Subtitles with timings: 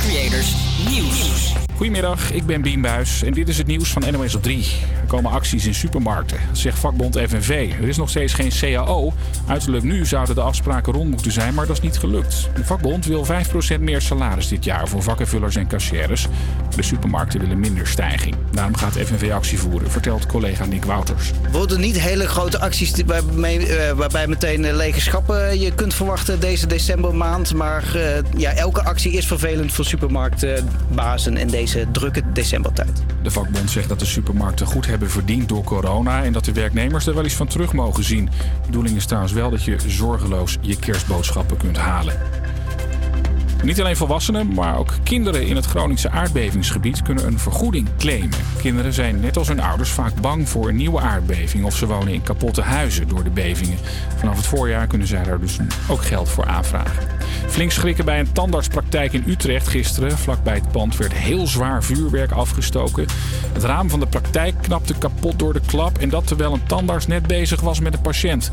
[0.00, 1.54] Creators Nieuws.
[1.80, 4.66] Goedemiddag, ik ben Bien Buis en dit is het nieuws van NOS op 3.
[5.00, 7.72] Er komen acties in supermarkten, zegt vakbond FNV.
[7.80, 9.12] Er is nog steeds geen CAO.
[9.46, 12.48] Uiterlijk nu zouden de afspraken rond moeten zijn, maar dat is niet gelukt.
[12.54, 16.26] De vakbond wil 5% meer salaris dit jaar voor vakkenvullers en cashiers.
[16.76, 18.34] De supermarkten willen minder stijging.
[18.52, 21.30] Daarom gaat FNV actie voeren, vertelt collega Nick Wouters.
[21.52, 26.40] Worden niet hele grote acties waarmee, eh, waarbij meteen eh, lege schappen je kunt verwachten
[26.40, 27.54] deze decembermaand.
[27.54, 29.84] Maar eh, ja, elke actie is vervelend voor
[30.70, 33.02] supermarktbazen in deze drukke decembertijd.
[33.22, 37.06] De vakbond zegt dat de supermarkten goed hebben verdiend door corona en dat de werknemers
[37.06, 38.24] er wel eens van terug mogen zien.
[38.24, 42.18] De bedoeling is trouwens wel dat je zorgeloos je kerstboodschappen kunt halen.
[43.62, 48.38] Niet alleen volwassenen, maar ook kinderen in het Groningse aardbevingsgebied kunnen een vergoeding claimen.
[48.60, 52.12] Kinderen zijn net als hun ouders vaak bang voor een nieuwe aardbeving of ze wonen
[52.12, 53.78] in kapotte huizen door de bevingen.
[54.16, 57.08] Vanaf het voorjaar kunnen zij daar dus ook geld voor aanvragen.
[57.46, 60.18] Flink schrikken bij een tandartspraktijk in Utrecht gisteren.
[60.18, 63.06] Vlakbij het pand werd heel zwaar vuurwerk afgestoken.
[63.52, 67.06] Het raam van de praktijk knapte kapot door de klap en dat terwijl een tandarts
[67.06, 68.52] net bezig was met een patiënt.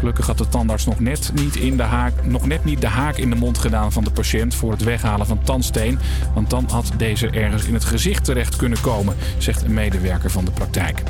[0.00, 3.16] Gelukkig had de tandarts nog net, niet in de haak, nog net niet de haak
[3.16, 5.98] in de mond gedaan van de patiënt voor het weghalen van tandsteen.
[6.34, 10.44] Want dan had deze ergens in het gezicht terecht kunnen komen, zegt een medewerker van
[10.44, 11.02] de praktijk.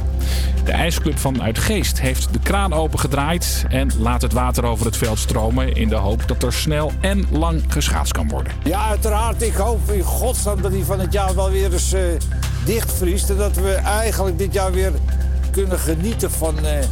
[0.65, 5.19] De ijsclub van Uitgeest heeft de kraan opengedraaid en laat het water over het veld
[5.19, 8.53] stromen in de hoop dat er snel en lang geschaatst kan worden.
[8.65, 9.43] Ja, uiteraard.
[9.43, 12.03] Ik hoop in godsnaam dat hij van het jaar wel weer eens eh,
[12.65, 13.31] dichtvriest.
[13.31, 14.93] En dat we eigenlijk dit jaar weer
[15.51, 16.85] kunnen genieten van eh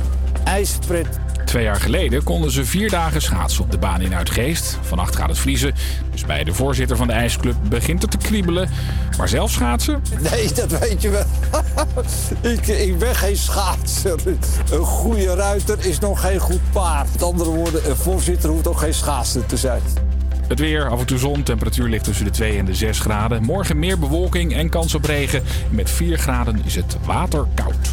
[0.45, 1.07] ijspret.
[1.49, 4.79] Twee jaar geleden konden ze vier dagen schaatsen op de baan in Uitgeest.
[4.83, 5.75] Vannacht gaat het vriezen,
[6.11, 8.69] dus bij de voorzitter van de ijsclub begint het te kriebelen.
[9.19, 10.03] Maar zelf schaatsen?
[10.31, 11.25] Nee, dat weet je wel.
[12.53, 14.19] ik, ik ben geen schaatser.
[14.71, 17.13] Een goede ruiter is nog geen goed paard.
[17.13, 19.83] Met andere woorden, een voorzitter hoeft ook geen schaatser te zijn.
[20.49, 23.43] Het weer, af en toe zon, temperatuur ligt tussen de 2 en de 6 graden.
[23.43, 25.43] Morgen meer bewolking en kans op regen.
[25.71, 27.89] Met 4 graden is het water koud.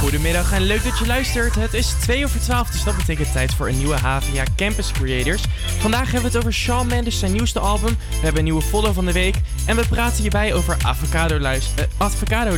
[0.00, 1.54] Goedemiddag en leuk dat je luistert.
[1.54, 5.42] Het is 2 over 12, dus dat betekent tijd voor een nieuwe HVA Campus Creators.
[5.78, 7.96] Vandaag hebben we het over Shawn Mendes zijn nieuwste album.
[8.08, 9.34] We hebben een nieuwe follow van de week.
[9.66, 12.56] En we praten hierbij over avocado, luis- eh, avocado.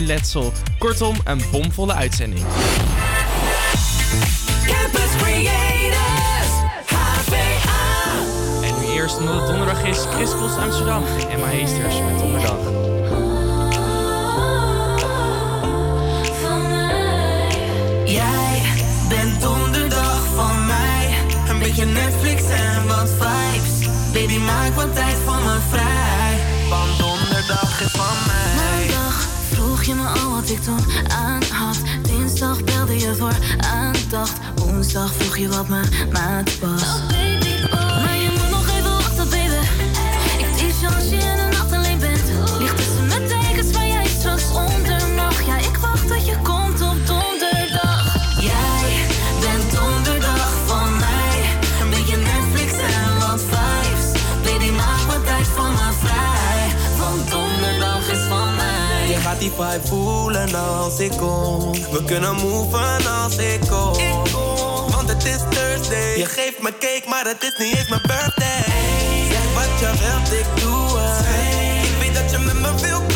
[0.79, 2.45] Kortom, een bomvolle uitzending.
[4.67, 6.53] Campus Creators,
[6.87, 8.13] HVA.
[8.63, 12.80] En nu eerst, omdat het donderdag is, Chris Cross Amsterdam en Emma Heesters met donderdag.
[21.81, 23.89] Beetje Netflix en wat vibes.
[24.13, 26.39] Baby, maak wat tijd voor me vrij.
[26.69, 28.87] Want donderdag is van mij.
[28.87, 31.77] Maandag vroeg je me al wat ik toen aan had.
[32.03, 33.37] Dinsdag belde je voor
[33.75, 34.33] aandacht.
[34.57, 36.83] Woensdag vroeg je wat mijn maat was.
[36.83, 37.50] Maar
[59.61, 61.73] Vibe voelen als ik kom.
[61.73, 63.95] We kunnen moven als ik kom.
[64.91, 66.17] Want het is Thursday.
[66.17, 68.65] Je geeft me cake, maar het is niet eens mijn birthday.
[69.31, 71.27] Zeg wat je wilt, ik doe het.
[71.85, 73.10] Ik weet dat je met me wil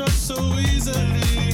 [0.00, 1.49] trust so easily.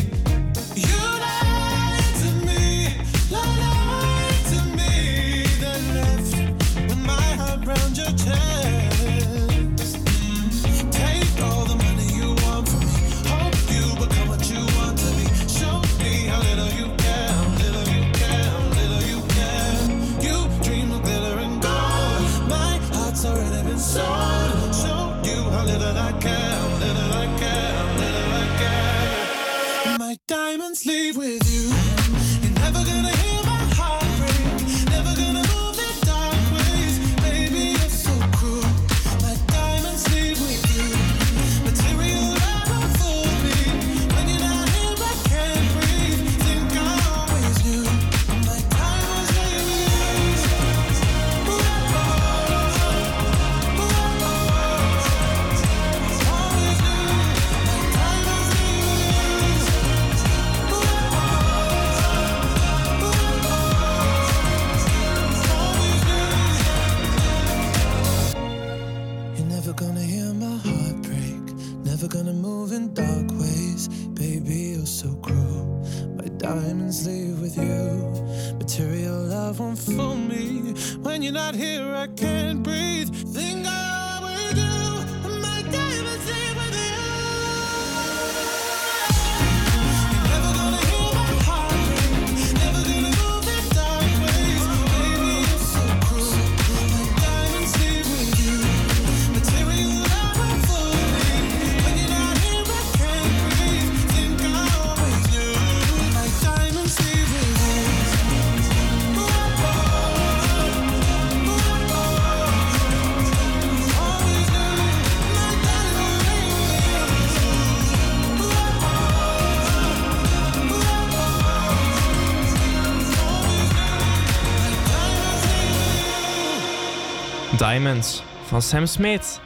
[127.66, 129.40] Diamonds van Sam Smith.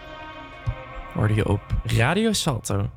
[1.14, 2.90] Hoorde je op Radio Salto.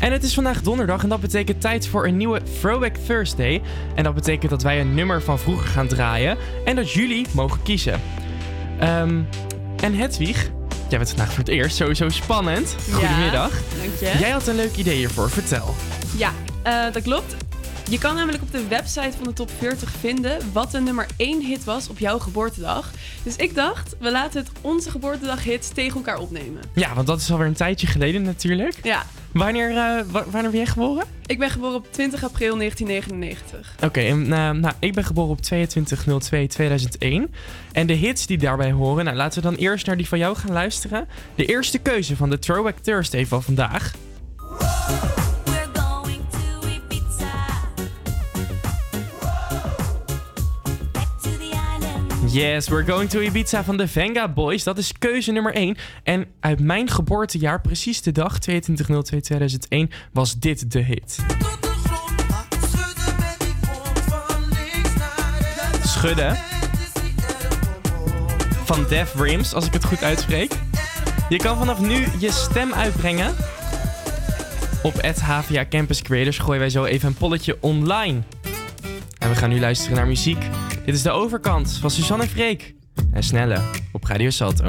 [0.00, 3.62] En het is vandaag donderdag en dat betekent tijd voor een nieuwe Throwback Thursday.
[3.94, 7.62] En dat betekent dat wij een nummer van vroeger gaan draaien en dat jullie mogen
[7.62, 8.00] kiezen.
[8.78, 9.22] Ehm,
[9.82, 10.50] en Hedwig,
[10.88, 12.76] jij bent vandaag voor het eerst, sowieso spannend.
[12.92, 13.50] Goedemiddag.
[13.50, 14.18] Dank je.
[14.18, 15.74] Jij had een leuk idee hiervoor, vertel.
[16.16, 17.36] Ja, eh, dat klopt.
[17.88, 21.46] Je kan namelijk op de website van de top 40 vinden wat de nummer 1
[21.46, 22.90] hit was op jouw geboortedag.
[23.28, 26.60] Dus ik dacht, we laten het onze geboortedag-hits tegen elkaar opnemen.
[26.74, 28.74] Ja, want dat is alweer een tijdje geleden natuurlijk.
[28.82, 29.74] Ja, Wanneer,
[30.10, 31.04] wa- wanneer ben jij geboren?
[31.26, 33.74] ik ben geboren op 20 april 1999.
[33.84, 35.38] Oké, en eh, nou, ik ben geboren op
[37.28, 37.30] 22.02.2001.
[37.72, 40.36] En de hits die daarbij horen, nou, laten we dan eerst naar die van jou
[40.36, 41.08] gaan luisteren.
[41.34, 43.92] De eerste keuze van de Throwback Thursday van vandaag.
[52.38, 54.64] Yes, we're going to Ibiza van de Venga Boys.
[54.64, 55.76] Dat is keuze nummer 1.
[56.02, 61.18] En uit mijn geboortejaar, precies de dag 22.02.2001, was dit de hit.
[65.82, 66.36] Schudden.
[68.64, 70.52] Van Def Rims, als ik het goed uitspreek.
[71.28, 73.34] Je kan vanaf nu je stem uitbrengen.
[74.82, 78.22] Op het HVA Campus Creators gooien wij zo even een polletje online.
[79.18, 80.48] En we gaan nu luisteren naar muziek.
[80.88, 82.74] Dit is de overkant van Suzanne en Freek.
[83.12, 83.60] En Snelle
[83.92, 84.64] op Radio Salto.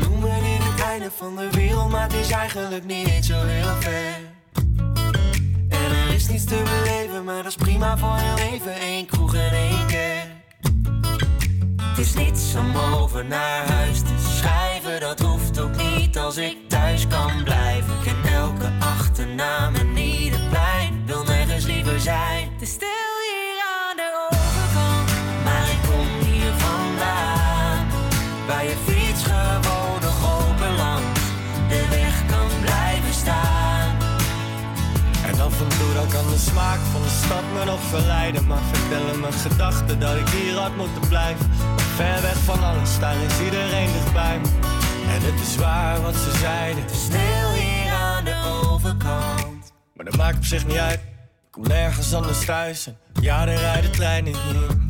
[0.00, 4.16] Noemen in het einde van de wereld, maar het is eigenlijk niet zo heel ver.
[5.68, 8.72] En er is niets te beleven, maar dat is prima voor heel even.
[8.82, 10.26] Eén kroeg en één keer.
[11.82, 16.56] Het is niets om over naar huis te schrijven, dat hoeft ook niet als ik
[16.68, 17.94] thuis kan blijven.
[17.94, 22.47] Ik ken elke achternaam en ieder plein, wil nergens liever zijn.
[36.68, 38.46] Smaak van de stad me nog verleiden.
[38.46, 41.50] Maar vertellen mijn gedachten dat ik hier had moeten blijven.
[41.76, 44.48] Ver weg van alles, daar is iedereen dichtbij me.
[45.14, 46.84] En het is waar wat ze zeiden.
[46.90, 49.72] Stil hier aan de overkant.
[49.94, 51.00] Maar dat maakt op zich niet uit.
[51.00, 52.86] Ik kom nergens anders thuis.
[52.86, 54.87] En ja, er rijden treinen hier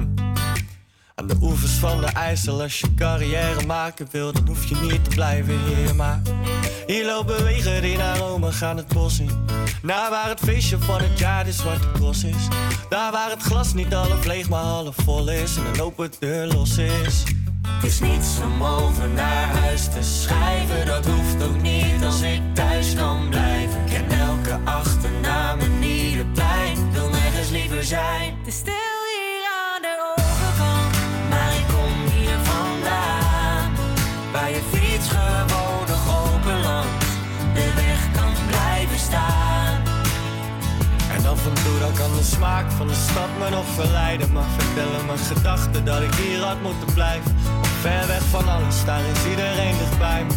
[1.18, 5.04] Aan de oevers van de IJssel Als je carrière maken wil, dan hoef je niet
[5.04, 6.20] te blijven hier Maar
[6.87, 9.31] hier lopen wegen die naar Rome gaan het bos in
[9.83, 12.48] Naar waar het feestje van het jaar de zwarte cross is
[12.88, 16.46] Daar waar het glas niet half leeg maar half vol is En een open deur
[16.46, 17.22] los is
[17.66, 22.40] Het is niets om over naar huis te schrijven, dat hoeft ook niet als ik
[22.54, 23.81] thuis kan blijven.
[23.81, 28.35] Ik ken elke achternaam en ieder plein, wil nergens liever zijn.
[28.44, 28.97] Te stil
[41.48, 44.32] En toe dan kan de smaak van de stad me nog verleiden.
[44.32, 47.30] Maar vertellen mijn gedachten dat ik hier had moeten blijven.
[47.80, 50.34] Ver weg van alles, daar is iedereen dichtbij me.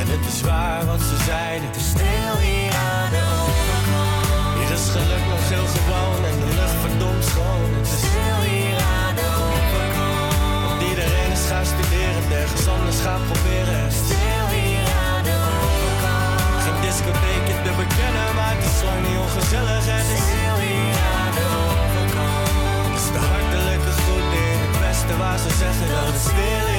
[0.00, 1.70] En het is waar wat ze zeiden.
[1.78, 4.56] Te stil hier aan de overkant.
[4.58, 7.70] Hier is geluk nog heel gewoon en de lucht verdomd schoon.
[7.78, 10.34] Het is Stil hier aan de overkant.
[10.66, 13.82] Want iedereen is gaan studeren, het ergens anders gaan proberen.
[14.02, 16.40] Stil hier aan de overkant.
[16.64, 19.84] Geen discotheekje te bekennen, maar het is lang niet ongezellig.
[19.96, 20.10] Het
[25.38, 26.77] ze zeggen dat het stil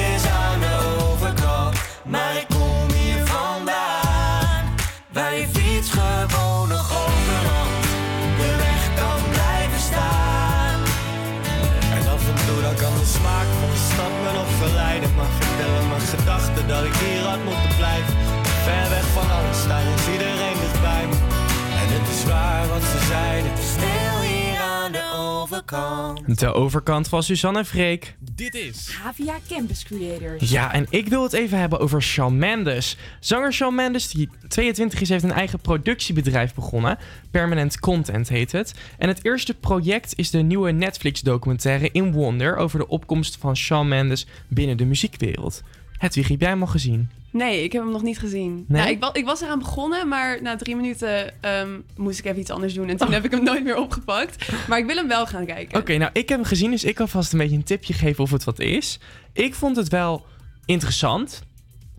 [25.72, 26.38] overkant.
[26.38, 28.16] De overkant van Suzanne Freek.
[28.34, 30.50] Dit is Havia Campus Creators.
[30.50, 32.96] Ja, en ik wil het even hebben over Shawn Mendes.
[33.20, 36.98] Zanger Shawn Mendes, die 22 is, heeft een eigen productiebedrijf begonnen.
[37.30, 38.74] Permanent Content heet het.
[38.98, 42.56] En het eerste project is de nieuwe Netflix-documentaire In Wonder...
[42.56, 45.62] over de opkomst van Shawn Mendes binnen de muziekwereld.
[45.98, 47.10] Hedwig, heb jij hem al gezien?
[47.32, 48.64] Nee, ik heb hem nog niet gezien.
[48.68, 48.82] Nee?
[48.82, 52.40] Ja, ik, wa- ik was eraan begonnen, maar na drie minuten ehm, moest ik even
[52.40, 52.88] iets anders doen.
[52.88, 54.52] En toen heb ik hem nooit meer opgepakt.
[54.68, 55.78] Maar ik wil hem wel gaan kijken.
[55.80, 58.24] Oké, nou, ik heb hem gezien, dus ik kan vast een beetje een tipje geven
[58.24, 58.98] of het wat is.
[59.32, 60.26] Ik vond het wel
[60.64, 61.42] interessant,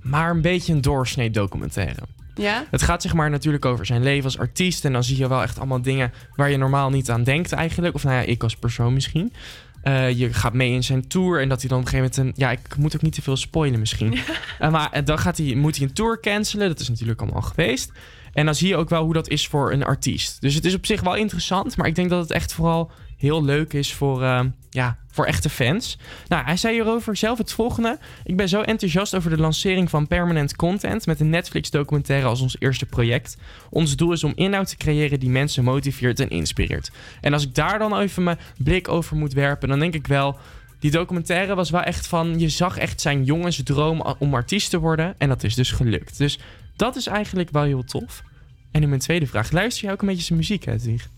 [0.01, 2.01] maar een beetje een doorsnee documentaire.
[2.35, 2.65] Ja?
[2.71, 4.85] Het gaat zeg maar natuurlijk over zijn leven als artiest.
[4.85, 7.95] En dan zie je wel echt allemaal dingen waar je normaal niet aan denkt eigenlijk.
[7.95, 9.33] Of nou ja, ik als persoon misschien.
[9.81, 12.37] Eh, je gaat mee in zijn tour en dat hij dan op een gegeven moment
[12.37, 12.45] een...
[12.45, 14.17] Ja, ik moet ook niet te veel spoilen misschien.
[14.59, 16.67] Eh, maar eh, dan gaat hij, moet hij een tour cancelen.
[16.67, 17.91] Dat is natuurlijk allemaal geweest.
[18.33, 20.41] En dan zie je ook wel hoe dat is voor een artiest.
[20.41, 21.77] Dus het is op zich wel interessant.
[21.77, 22.91] Maar ik denk dat het echt vooral
[23.21, 25.97] heel leuk is voor, eh, ja, voor echte fans.
[26.27, 27.99] Nou, hij zei hierover zelf het volgende.
[28.23, 31.05] Ik ben zo enthousiast over de lancering van Permanent Content...
[31.05, 33.38] met een Netflix-documentaire als ons eerste project.
[33.69, 36.91] Ons doel is om inhoud te creëren die mensen motiveert en inspireert.
[37.21, 39.69] En als ik daar dan even mijn blik over moet werpen...
[39.69, 40.38] dan denk ik wel...
[40.79, 42.39] Die documentaire was wel echt van...
[42.39, 45.15] Je zag echt zijn jongensdroom om artiest te worden.
[45.17, 46.17] En dat is dus gelukt.
[46.17, 46.39] Dus
[46.75, 48.23] dat is eigenlijk wel heel tof.
[48.71, 49.51] En nu mijn tweede vraag.
[49.51, 51.10] Luister jij ook een beetje zijn muziek, Hedwig?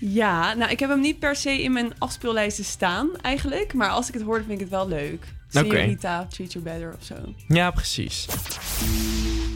[0.00, 3.74] Ja, nou, ik heb hem niet per se in mijn afspeellijsten staan eigenlijk.
[3.74, 5.26] Maar als ik het hoor, dan vind ik het wel leuk.
[5.48, 7.14] Senorita, Treat You Better of zo.
[7.48, 8.26] Ja, precies.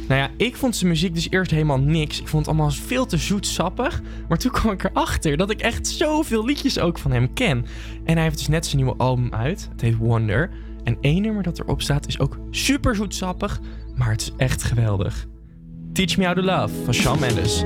[0.09, 2.21] Nou ja, ik vond zijn muziek dus eerst helemaal niks.
[2.21, 4.03] Ik vond het allemaal veel te zoetsappig.
[4.29, 7.67] Maar toen kwam ik erachter dat ik echt zoveel liedjes ook van hem ken.
[8.05, 9.69] En hij heeft dus net zijn nieuwe album uit.
[9.73, 10.51] Het heet Wonder.
[10.85, 13.61] En één nummer dat erop staat is ook super zoetsappig.
[13.97, 15.27] Maar het is echt geweldig.
[15.93, 17.65] Teach Me How to Love van Shawn Mendes.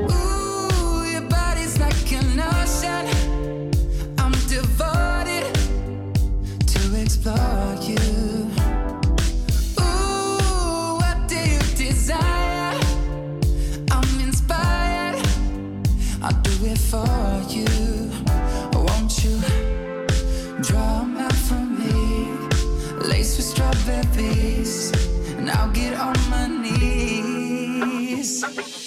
[28.39, 28.78] something.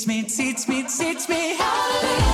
[0.00, 2.29] Teach me, teach me, teach me how to live.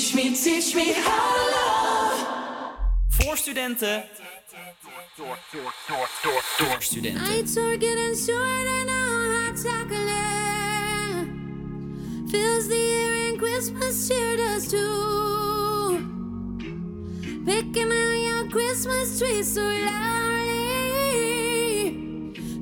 [0.00, 2.24] Teach me, teach me how to love.
[3.08, 4.04] Voor studenten.
[5.16, 7.22] Door, door, door, door, door studenten.
[7.22, 11.26] Nights are getting shorter now, hot chocolate.
[12.30, 15.98] Fills the air and Christmas cheer does too.
[17.44, 20.70] Picking out your Christmas tree so loudly.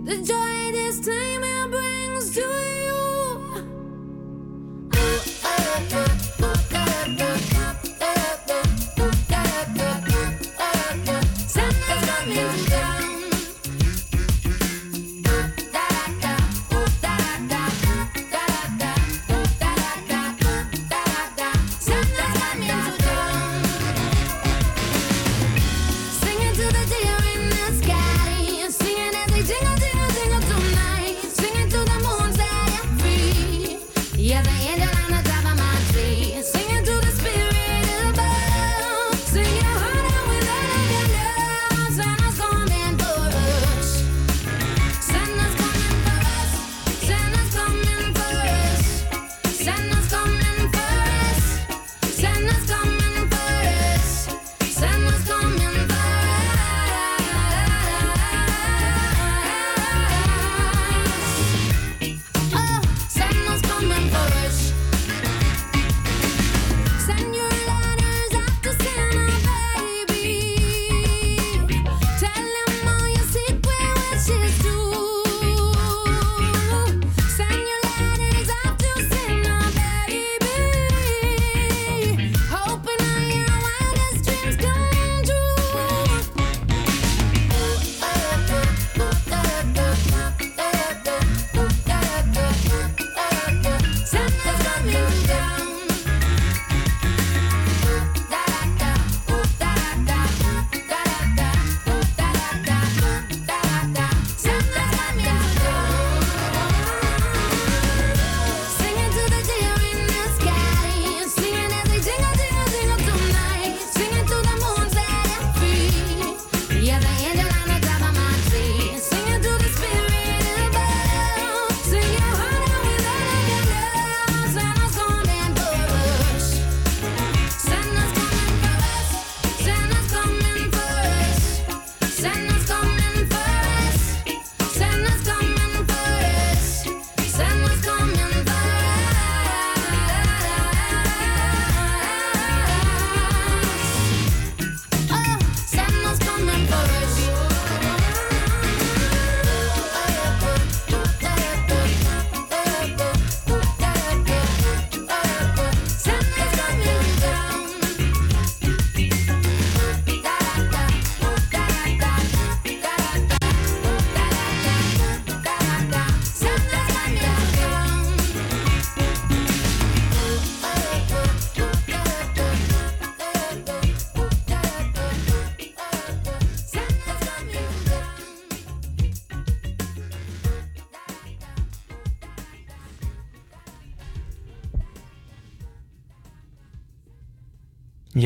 [0.04, 2.96] The joy this time it brings to you.
[4.94, 6.27] Oh, oh, oh.
[6.48, 7.16] Boca, you
[7.52, 7.87] boca.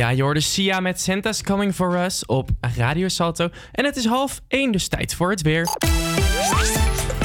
[0.03, 3.49] Ja, je hoorde Sia met Santa's Coming For Us op Radio Salto.
[3.73, 5.69] En het is half één, dus tijd voor het weer.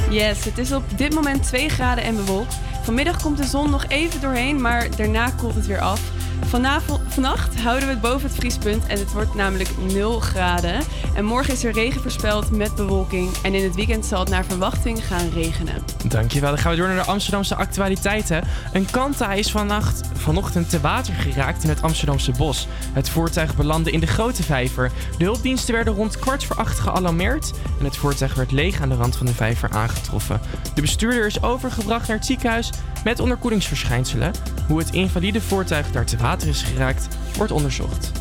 [0.10, 2.58] Yes, het is op dit moment 2 graden en bewolkt.
[2.84, 6.17] Vanmiddag komt de zon nog even doorheen, maar daarna koelt het weer af.
[6.45, 10.82] Vanavond, vannacht houden we het boven het vriespunt en het wordt namelijk 0 graden.
[11.15, 13.30] En morgen is er regen voorspeld met bewolking.
[13.43, 15.84] En in het weekend zal het naar verwachting gaan regenen.
[16.08, 16.50] Dankjewel.
[16.50, 18.43] Dan gaan we door naar de Amsterdamse actualiteiten.
[18.73, 22.67] Een kanta is vannacht, vanochtend te water geraakt in het Amsterdamse bos.
[22.93, 24.91] Het voertuig belandde in de grote vijver.
[25.17, 27.52] De hulpdiensten werden rond kwart voor acht gealarmeerd.
[27.80, 30.41] En het voertuig werd leeg aan de rand van de vijver aangetroffen.
[30.73, 32.69] De bestuurder is overgebracht naar het ziekenhuis
[33.04, 34.32] met onderkoelingsverschijnselen.
[34.67, 38.12] Hoe het invalide voertuig daar te water is geraakt, wordt onderzocht.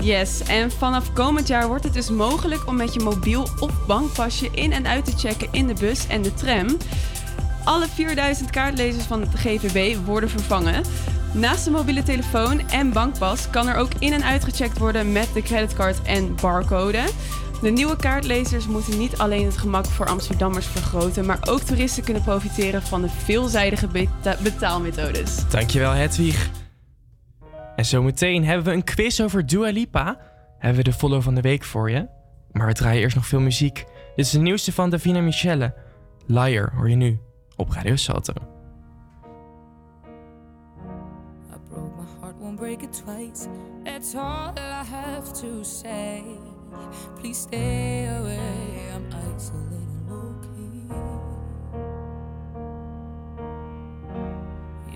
[0.00, 4.48] Yes, en vanaf komend jaar wordt het dus mogelijk om met je mobiel of bankpasje
[4.52, 6.66] in en uit te checken in de bus en de tram.
[7.64, 10.82] Alle 4000 kaartlezers van het GVB worden vervangen.
[11.32, 15.42] Naast de mobiele telefoon en bankpas kan er ook in en uitgecheckt worden met de
[15.42, 17.02] creditcard en barcode.
[17.62, 22.22] De nieuwe kaartlezers moeten niet alleen het gemak voor Amsterdammers vergroten, maar ook toeristen kunnen
[22.22, 25.48] profiteren van de veelzijdige beta- betaalmethodes.
[25.50, 26.63] Dankjewel Hedwig.
[27.76, 30.20] En zometeen hebben we een quiz over Dua Lipa.
[30.58, 32.08] Hebben we de follow van de week voor je.
[32.52, 33.74] Maar we draaien eerst nog veel muziek.
[34.16, 35.74] Dit is de nieuwste van Davina Michelle.
[36.26, 37.18] Liar hoor je nu
[37.56, 38.32] op Radio Salto.
[41.52, 43.48] I broke my heart, break it twice.
[43.84, 46.22] That's all I have to say.
[47.20, 48.38] Please stay away.
[48.94, 49.06] I'm
[49.36, 49.83] isolating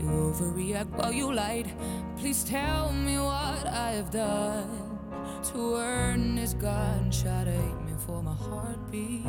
[0.09, 1.71] overreact while you lied.
[2.18, 4.99] Please tell me what I have done
[5.53, 9.25] to earn this gunshot aiming for my heartbeat.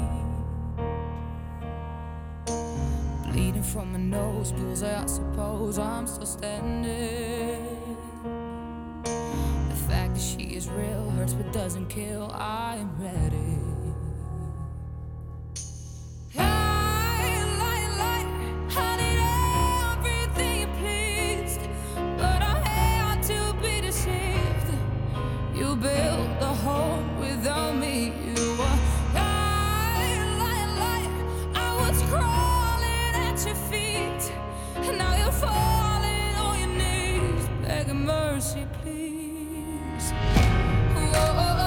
[3.31, 7.63] Bleeding from my nose, bullseye, I suppose I'm still standing.
[9.03, 12.31] The fact that she is real hurts but doesn't kill.
[12.33, 13.68] I am ready.
[25.81, 28.11] A home without me.
[28.35, 28.79] You were
[29.13, 31.09] lie, lie, lie.
[31.55, 34.33] I was crawling at your feet,
[34.75, 40.11] and now you're falling on your knees, begging mercy, please.
[40.95, 41.58] You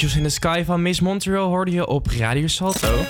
[0.00, 3.04] Angels in the Sky van Miss Montreal hoorde je op Radio Salto.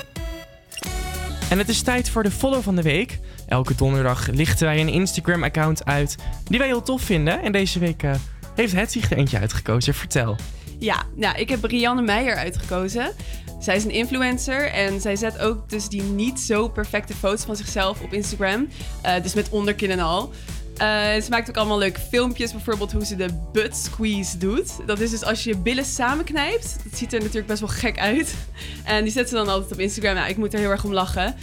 [1.49, 3.19] En het is tijd voor de follow van de week.
[3.47, 7.41] Elke donderdag lichten wij een Instagram-account uit die wij heel tof vinden.
[7.41, 8.13] En deze week eh,
[8.55, 9.93] heeft het er eentje uitgekozen.
[9.93, 10.35] Vertel.
[10.79, 13.11] Ja, nou, ik heb Rianne Meijer uitgekozen.
[13.59, 17.55] Zij is een influencer en zij zet ook dus die niet zo perfecte foto's van
[17.55, 18.67] zichzelf op Instagram.
[19.01, 20.31] Eh, dus met onderkin en al.
[20.77, 24.71] Eh, ze maakt ook allemaal leuke filmpjes, bijvoorbeeld hoe ze de butt squeeze doet.
[24.85, 26.77] Dat is dus als je je billen samenknijpt.
[26.83, 28.35] Dat ziet er natuurlijk best wel gek uit.
[28.83, 30.15] En die zet ze dan altijd op Instagram.
[30.15, 31.35] Nou, ik moet er heel erg om lachen.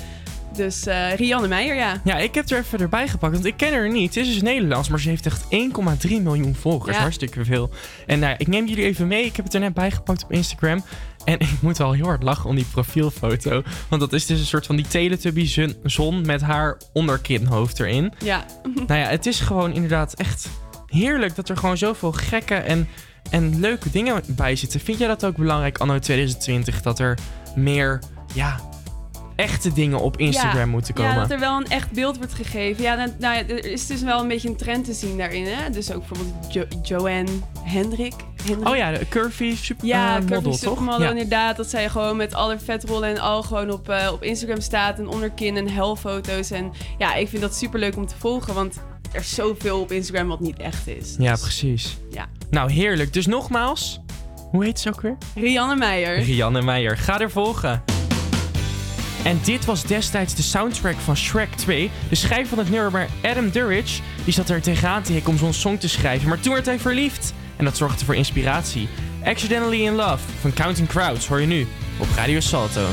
[0.56, 2.00] Dus eh, Rianne Meijer, ja.
[2.04, 4.12] Ja, ik heb er even erbij gepakt, want ik ken haar niet.
[4.12, 6.96] Ze is dus Nederlands, maar ze heeft echt 1,3 miljoen volgers.
[6.96, 7.02] Ja.
[7.02, 7.70] Hartstikke veel.
[8.06, 9.24] En nou, ik neem jullie even mee.
[9.24, 10.84] Ik heb het er net bijgepakt op Instagram.
[11.28, 13.62] En ik moet wel heel hard lachen om die profielfoto.
[13.88, 15.46] Want dat is dus een soort van die Teletubby
[15.84, 18.12] zon- met haar onderkinhoofd erin.
[18.24, 18.44] Ja.
[18.86, 20.48] Nou ja, het is gewoon inderdaad echt
[20.86, 22.88] heerlijk dat er gewoon zoveel gekke en,
[23.30, 24.80] en leuke dingen bij zitten.
[24.80, 27.18] Vind jij dat ook belangrijk, anno 2020, dat er
[27.54, 28.02] meer,
[28.34, 28.60] ja,
[29.38, 31.12] echte dingen op Instagram Ja, moeten komen?
[31.12, 32.82] Ja, dat er wel een echt beeld wordt gegeven.
[32.82, 35.46] Ja, dan, nou ja, er is dus wel een beetje een trend te zien daarin.
[35.46, 35.70] Hè?
[35.70, 37.30] Dus ook bijvoorbeeld jo Joanne
[37.62, 38.14] Hendrik.
[38.44, 38.68] Hendrik.
[38.68, 40.52] Oh ja, de curvy super Ja, eh, Curvy?
[40.52, 41.08] Supermodel Ja.
[41.10, 41.56] inderdaad.
[41.56, 44.98] Dat zij gewoon met alle vetrollen en al gewoon op, eh, op Instagram staat.
[44.98, 46.50] En onderkin en helfoto's.
[46.50, 48.54] En ja, ik vind dat super leuk om te volgen.
[48.54, 48.74] Want
[49.12, 51.14] er is zoveel op Instagram wat niet echt is.
[51.18, 51.96] Ja, precies.
[52.10, 52.26] Ja.
[52.50, 53.12] Nou, heerlijk.
[53.12, 54.00] Dus nogmaals,
[54.50, 55.16] hoe heet ze ook weer?
[55.34, 56.18] Rianne Meijer.
[56.22, 56.96] Rianne Meijer.
[56.96, 57.82] Ga er volgen.
[59.24, 61.90] En dit was destijds de soundtrack van Shrek 2.
[62.08, 65.52] De schrijver van het nummer Adam Durridge die zat er tegenaan te hikken om zo'n
[65.52, 66.28] song te schrijven.
[66.28, 67.34] Maar toen werd hij verliefd.
[67.56, 68.88] En dat zorgde voor inspiratie.
[69.24, 71.66] Accidentally in Love van Counting Crowds hoor je nu
[71.98, 72.86] op Radio Salto.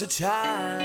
[0.00, 0.75] Was a time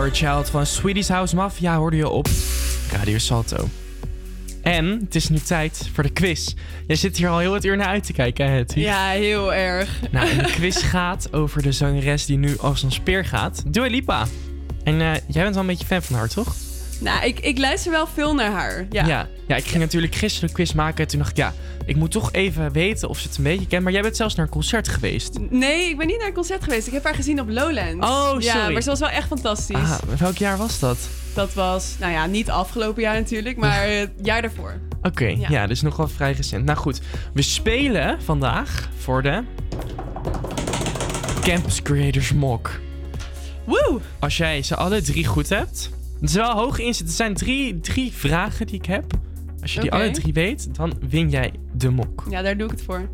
[0.00, 2.28] Worry Child van Swedish House Mafia hoorde je op
[2.92, 3.68] Radio Salto.
[4.62, 6.54] En het is nu tijd voor de quiz.
[6.86, 8.62] Jij zit hier al heel het uur naar uit te kijken, hè?
[8.74, 10.00] Ja, heel erg.
[10.10, 13.62] Nou, de quiz gaat over de zangeres die nu als een speer gaat.
[13.66, 14.26] Dua Lipa.
[14.84, 16.54] En eh, jij bent wel een beetje fan van haar, toch?
[17.00, 18.86] Nou, ik, ik luister wel veel naar haar.
[18.90, 19.06] Ja.
[19.06, 19.28] ja.
[19.50, 21.04] Ja, ik ging natuurlijk gisteren een quiz maken.
[21.04, 23.66] En toen dacht ik, ja, ik moet toch even weten of ze het een beetje
[23.66, 23.82] kent.
[23.82, 25.38] Maar jij bent zelfs naar een concert geweest.
[25.50, 26.86] Nee, ik ben niet naar een concert geweest.
[26.86, 28.06] Ik heb haar gezien op Lowlands.
[28.06, 28.72] Oh, Ja, sorry.
[28.72, 29.76] maar ze was wel echt fantastisch.
[29.76, 30.98] Ah, welk jaar was dat?
[31.34, 34.74] Dat was, nou ja, niet afgelopen jaar natuurlijk, maar het jaar daarvoor.
[35.02, 35.48] Oké, Ja.
[35.48, 35.66] ja.
[35.66, 36.64] dus nog wel vrij recent.
[36.64, 37.00] Nou goed,
[37.34, 39.42] we spelen vandaag voor de
[41.40, 42.80] Campus Creators Mock.
[43.64, 44.00] Woe!
[44.18, 45.90] Als jij ze alle drie goed hebt,
[46.20, 47.06] het is wel hoog inzet.
[47.06, 49.04] Het zijn drie, drie vragen die ik heb.
[49.62, 52.24] Als je die alle drie weet, dan win jij de mok.
[52.30, 53.08] Ja, daar doe ik het voor.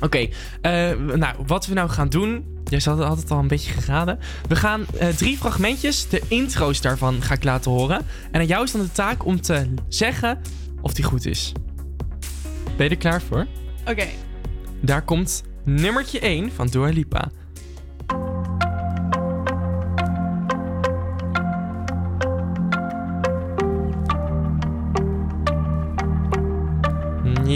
[0.00, 0.18] Oké,
[0.60, 2.44] eh, nou, wat we nou gaan doen.
[2.64, 4.18] Jij had het altijd al een beetje geraden.
[4.48, 8.00] We gaan eh, drie fragmentjes, de intro's daarvan ga ik laten horen.
[8.30, 10.40] En aan jou is dan de taak om te zeggen
[10.80, 11.52] of die goed is.
[12.76, 13.46] Ben je er klaar voor?
[13.86, 14.06] Oké.
[14.80, 17.30] Daar komt nummertje 1 van Dua Lipa.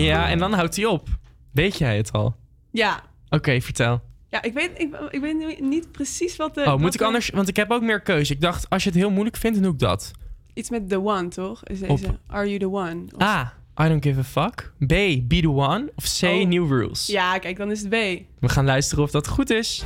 [0.04, 1.08] Ja, en dan houdt hij op.
[1.52, 2.36] Weet jij het al?
[2.70, 3.02] Ja.
[3.28, 4.00] Oké, vertel.
[4.30, 6.60] Ja, ik weet, ik, ik weet niet precies wat de...
[6.60, 7.30] Oh, wat moet ik de- anders...
[7.30, 8.32] Want ik heb ook meer keuze.
[8.32, 10.10] Ik dacht, als je het heel moeilijk vindt, dan doe ik dat.
[10.54, 11.64] Iets met The One, toch?
[11.64, 11.88] Is Op.
[12.00, 13.04] deze Are You The One?
[13.16, 13.54] Of- A.
[13.80, 14.72] I don't give a fuck.
[14.78, 14.88] B.
[15.28, 15.92] Be the one.
[15.94, 16.22] Of C.
[16.22, 16.46] Oh.
[16.46, 17.06] New rules.
[17.06, 17.92] Ja, kijk, dan is het B.
[18.40, 19.82] We gaan luisteren of dat goed is.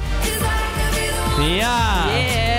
[1.39, 2.07] Ja!
[2.19, 2.50] Yes!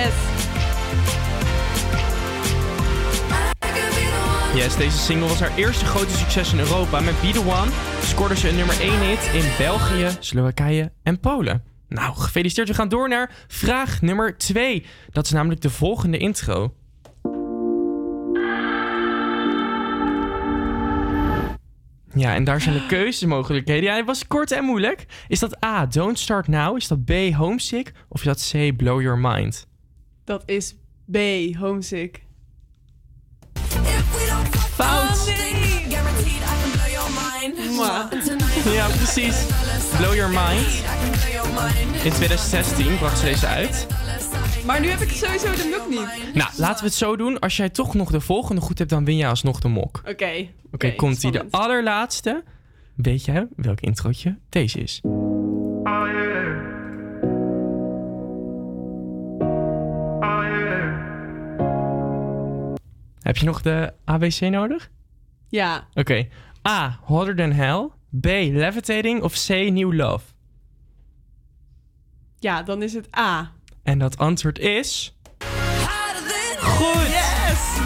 [4.56, 6.99] Yes, deze single was haar eerste grote succes in Europa.
[6.99, 7.72] Met Be The One
[8.02, 11.64] scoorde ze een nummer 1 hit in België, Slowakije en Polen.
[11.88, 12.68] Nou, gefeliciteerd.
[12.68, 14.86] We gaan door naar vraag nummer 2.
[15.10, 16.74] Dat is namelijk de volgende intro.
[22.14, 23.84] Ja, en daar zijn de keuzemogelijkheden.
[23.84, 25.06] Ja, het was kort en moeilijk.
[25.28, 26.78] Is dat A, Don't Start Now?
[26.78, 27.91] Is dat B, Homesick?
[28.10, 29.68] Of is dat C, Blow Your Mind?
[30.24, 30.76] Dat is
[31.12, 31.18] B,
[31.56, 32.30] homesick.
[37.82, 39.46] Ja, precies.
[39.98, 40.84] Blow Your Mind.
[42.04, 43.88] In 2016 bracht ze deze uit.
[44.66, 46.34] Maar nu heb ik sowieso de muk niet.
[46.34, 47.40] Nou, laten we het zo doen.
[47.40, 50.02] Als jij toch nog de volgende goed hebt, dan win je alsnog de mok.
[50.08, 50.48] Oké.
[50.72, 51.32] Oké, komt ie.
[51.32, 52.44] De allerlaatste.
[52.96, 55.02] Weet jij welk introotje deze is?
[63.20, 64.90] Heb je nog de ABC nodig?
[65.50, 65.88] Ja.
[65.94, 66.28] Oké.
[66.68, 66.99] A.
[67.01, 67.89] Hotter Than Hell.
[68.20, 68.26] B.
[68.26, 69.22] Levitating.
[69.22, 69.49] Of C.
[69.49, 70.26] New Love.
[72.39, 73.51] Ja, dan is het A.
[73.84, 75.16] En dat antwoord is...
[76.59, 77.07] Goed!
[77.07, 77.80] Yes!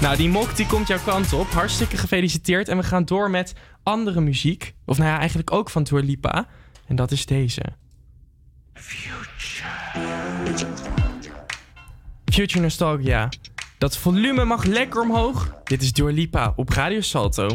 [0.00, 1.50] Nou, die mok die komt jouw kant op.
[1.50, 2.68] Hartstikke gefeliciteerd.
[2.68, 4.74] En we gaan door met andere muziek.
[4.84, 6.46] Of nou ja, eigenlijk ook van Dua Lipa.
[6.86, 7.62] En dat is deze.
[12.24, 13.28] Future Nostalgia.
[13.82, 15.54] Dat volume mag lekker omhoog.
[15.64, 17.46] Dit is Dua Lipa op Radio Salto.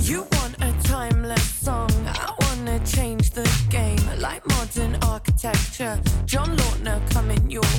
[0.00, 1.90] You want a timeless song.
[1.90, 5.98] I wanna change the game like modern architecture.
[6.24, 7.69] John Lautner coming your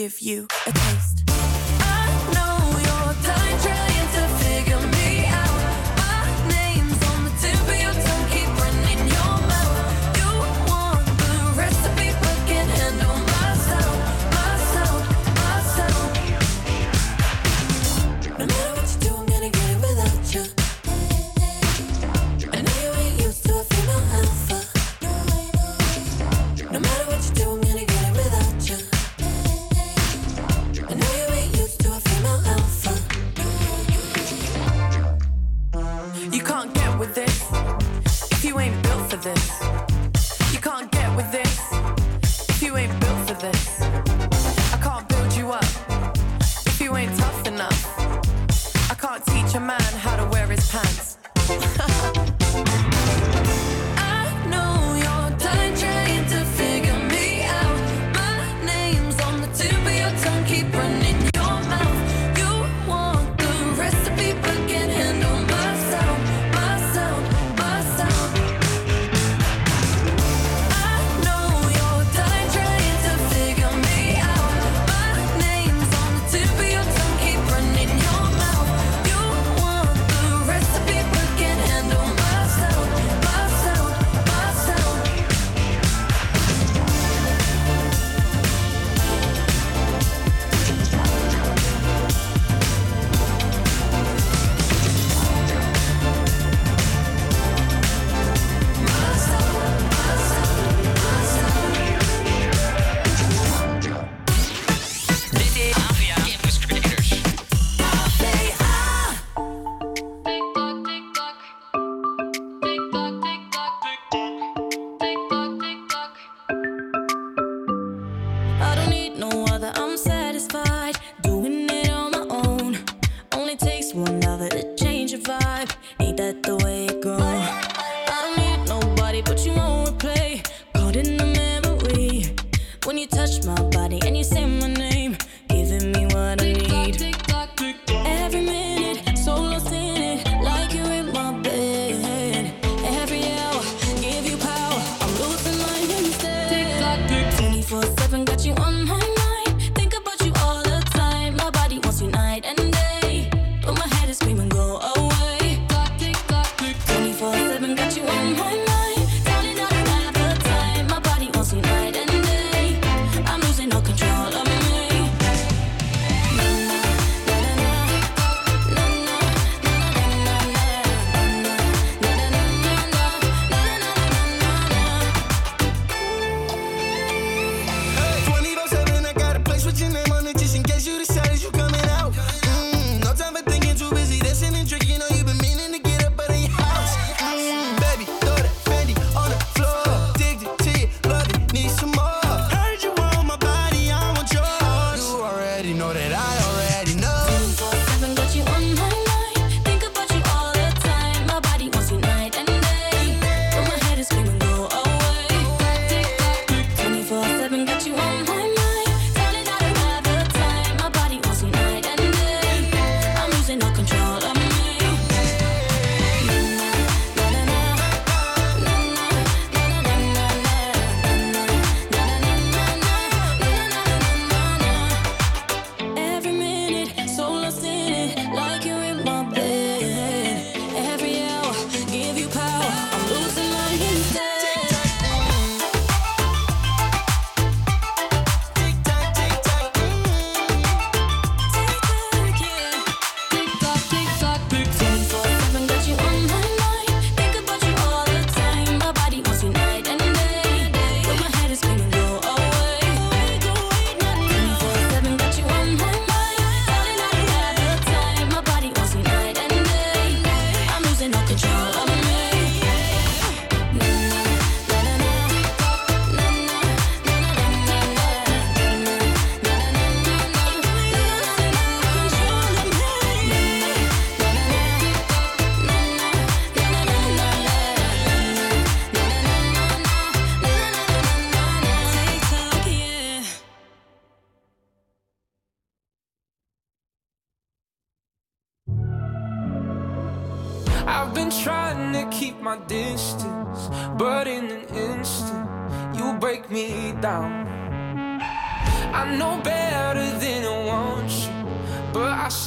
[0.00, 0.39] give you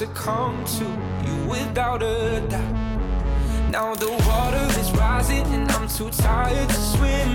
[0.06, 0.84] succumb to
[1.26, 3.72] you without a doubt.
[3.72, 7.30] Now the water is rising and I'm too tired to swim,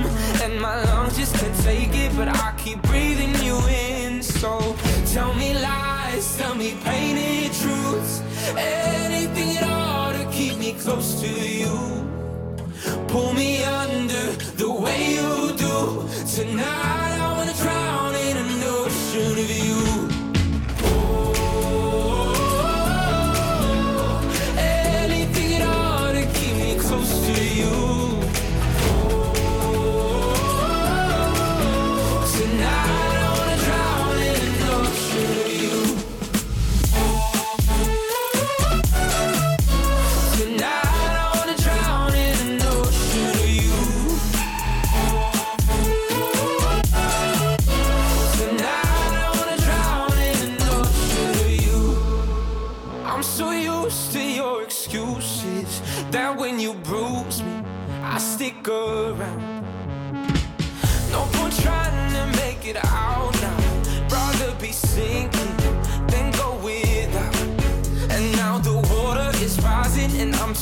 [0.44, 4.22] and my lungs just can't take it, but I keep breathing you in.
[4.22, 4.76] So
[5.14, 8.20] tell me lies, tell me painted truths,
[8.56, 11.30] anything at all to keep me close to
[11.62, 11.76] you.
[13.08, 14.26] Pull me under
[14.62, 15.76] the way you do.
[16.36, 16.77] Tonight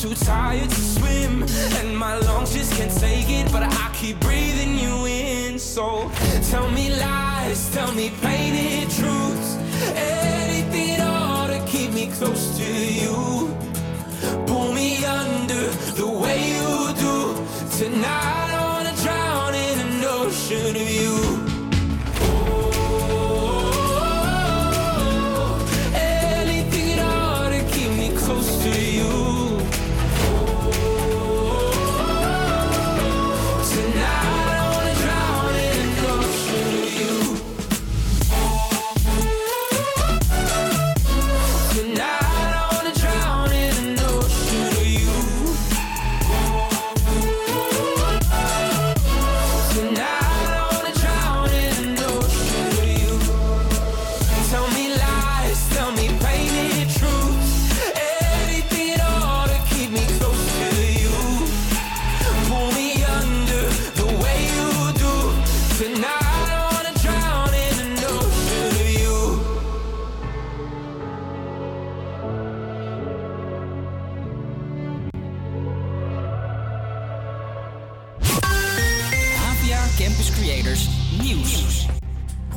[0.08, 1.42] too tired to swim.
[1.78, 5.58] And my lungs just can't take it, but I keep breathing you in.
[5.58, 6.10] So
[6.50, 9.56] tell me lies, tell me painted truths.
[9.94, 12.95] Anything at all to keep me close to you.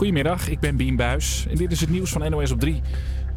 [0.10, 2.82] Goedemiddag, ik ben Bien Buis en dit is het nieuws van NOS op 3.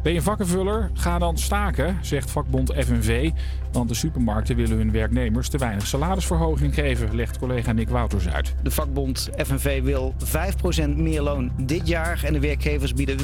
[0.03, 0.89] Ben je vakkenvuller?
[0.93, 3.31] Ga dan staken, zegt vakbond FNV.
[3.71, 8.55] Want de supermarkten willen hun werknemers te weinig salarisverhoging geven, legt collega Nick Wouters uit.
[8.63, 10.13] De vakbond FNV wil
[10.85, 13.17] 5% meer loon dit jaar en de werkgevers bieden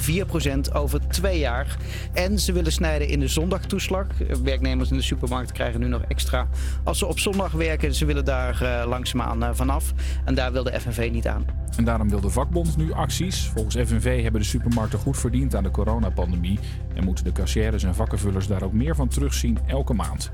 [0.69, 1.77] 4% over twee jaar.
[2.13, 4.07] En ze willen snijden in de zondagtoeslag.
[4.43, 6.47] Werknemers in de supermarkt krijgen nu nog extra
[6.83, 7.95] als ze op zondag werken.
[7.95, 9.93] Ze willen daar eh, langzaamaan eh, vanaf
[10.25, 11.45] en daar wil de FNV niet aan.
[11.77, 13.47] En daarom wil de vakbond nu acties.
[13.53, 16.59] Volgens FNV hebben de supermarkten goed verdiend aan de coronapandemie.
[16.93, 20.31] En moeten de kassières en vakkenvullers daar ook meer van terugzien elke maand.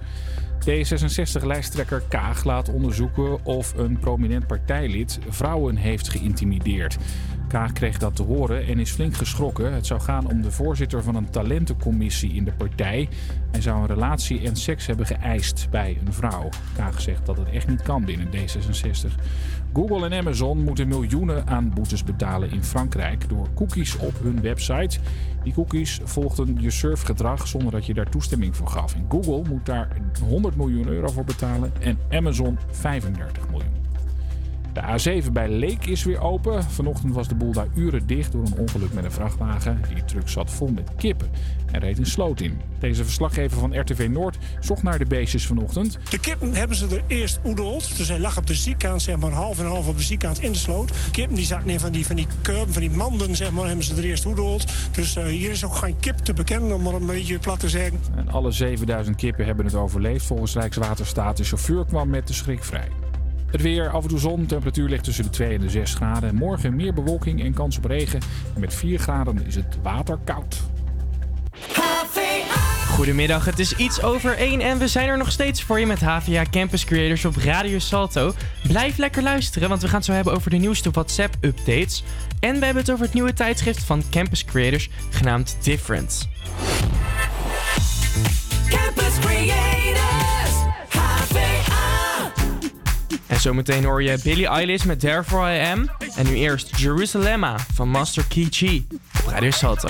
[0.69, 6.97] D66-lijsttrekker Kaag laat onderzoeken of een prominent partijlid vrouwen heeft geïntimideerd.
[7.47, 9.73] Kaag kreeg dat te horen en is flink geschrokken.
[9.73, 13.09] Het zou gaan om de voorzitter van een talentencommissie in de partij.
[13.51, 16.49] Hij zou een relatie en seks hebben geëist bij een vrouw.
[16.75, 19.13] Kaag zegt dat het echt niet kan binnen D66.
[19.75, 24.99] Google en Amazon moeten miljoenen aan boetes betalen in Frankrijk door cookies op hun website.
[25.43, 28.93] Die cookies volgden je surfgedrag zonder dat je daar toestemming voor gaf.
[28.93, 29.87] En Google moet daar
[30.27, 33.84] 100 miljoen euro voor betalen en Amazon 35 miljoen.
[34.75, 36.63] De A7 bij Leek is weer open.
[36.63, 39.81] Vanochtend was de boel daar uren dicht door een ongeluk met een vrachtwagen.
[39.93, 41.29] Die truck zat vol met kippen
[41.71, 42.59] en reed een sloot in.
[42.79, 45.97] Deze verslaggever van RTV Noord zocht naar de beestjes vanochtend.
[46.09, 47.97] De kippen hebben ze er eerst oedeld.
[47.97, 50.51] Dus hij lag op de ziekkant, zeg maar half en half op de ziekkant in
[50.51, 50.91] de sloot.
[51.11, 53.85] Kippen die zaten in van die, van die kurben, van die manden, zeg maar, hebben
[53.85, 54.65] ze er eerst oedeld.
[54.91, 57.69] Dus eh, hier is ook geen kip te bekennen, om maar een beetje plat te
[57.69, 57.99] zeggen.
[58.15, 60.25] En alle 7000 kippen hebben het overleefd.
[60.25, 62.87] Volgens Rijkswaterstaat de chauffeur kwam met de schrik vrij.
[63.55, 66.35] Het weer, af en toe zon, temperatuur ligt tussen de 2 en de 6 graden.
[66.35, 68.19] Morgen meer bewolking en kans op regen.
[68.53, 70.61] En met 4 graden is het water koud.
[72.89, 76.01] Goedemiddag, het is iets over 1 en we zijn er nog steeds voor je met
[76.01, 78.33] HVA Campus Creators op Radio Salto.
[78.67, 82.03] Blijf lekker luisteren, want we gaan het zo hebben over de nieuwste WhatsApp-updates.
[82.39, 86.25] En we hebben het over het nieuwe tijdschrift van Campus Creators, genaamd Difference.
[88.69, 89.64] Campus Creators,
[93.27, 95.89] En zometeen hoor je Billie Eilish met Therefore I Am.
[96.15, 98.87] En nu eerst Jerusalemma van Master Key Chi
[99.23, 99.89] op Radio Salto.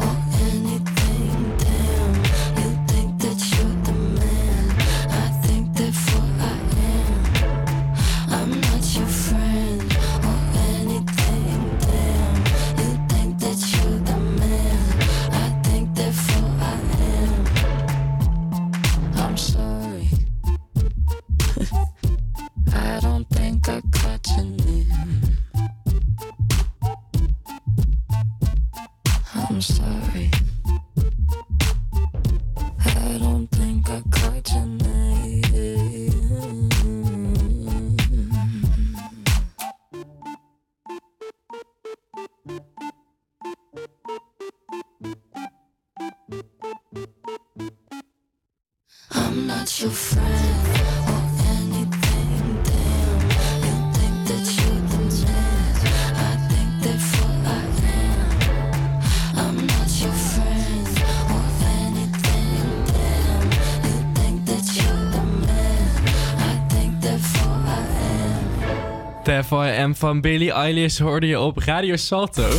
[70.01, 72.49] van Billie Eilish hoorde je op Radio Salto.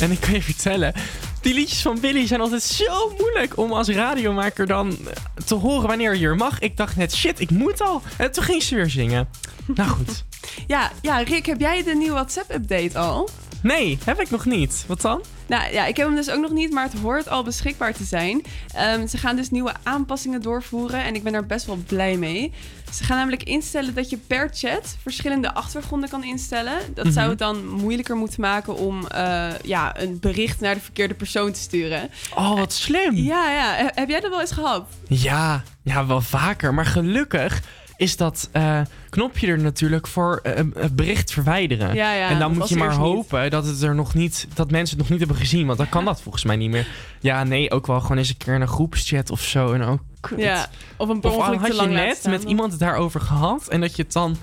[0.00, 0.92] En ik kan je vertellen,
[1.40, 5.88] die liedjes van Billie zijn altijd zo moeilijk om als radiomaker dan eh, te horen
[5.88, 6.58] wanneer je er mag.
[6.58, 8.02] Ik dacht net, shit, ik moet al.
[8.18, 9.28] En toen ging ze weer zingen.
[9.74, 10.24] Nou goed.
[10.66, 13.28] Ja, ja, Rick, heb jij de nieuwe WhatsApp-update al?
[13.62, 14.84] Nee, heb ik nog niet.
[14.86, 15.22] Wat dan?
[15.50, 18.04] Nou ja, ik heb hem dus ook nog niet, maar het hoort al beschikbaar te
[18.04, 18.42] zijn.
[18.74, 22.52] Ehm, ze gaan dus nieuwe aanpassingen doorvoeren en ik ben daar best wel blij mee.
[22.92, 26.78] Ze gaan namelijk instellen dat je per chat verschillende achtergronden kan instellen.
[26.94, 27.14] Dat Mhm.
[27.14, 31.52] zou het dan moeilijker moeten maken om eh, ja, een bericht naar de verkeerde persoon
[31.52, 32.10] te sturen.
[32.34, 33.14] Oh, wat slim.
[33.16, 33.72] Ja, ja.
[33.74, 34.86] He- Heb jij dat wel eens gehad?
[35.08, 36.74] Ja, ja, wel vaker.
[36.74, 37.62] Maar gelukkig
[38.00, 41.94] is dat eh, knopje er natuurlijk voor eh, het bericht verwijderen.
[41.94, 42.96] Ja, ja, en dan moet je maar niet.
[42.96, 45.66] hopen dat het er nog niet, dat mensen het nog niet hebben gezien.
[45.66, 46.86] Want dan kan dat volgens mij niet meer.
[47.20, 49.72] Ja, nee, ook wel gewoon eens een keer in een groepschat of zo.
[49.72, 50.00] En ook.
[50.36, 52.30] Ja, of een Of had je net staan.
[52.32, 54.36] met iemand het daarover gehad en dat je het dan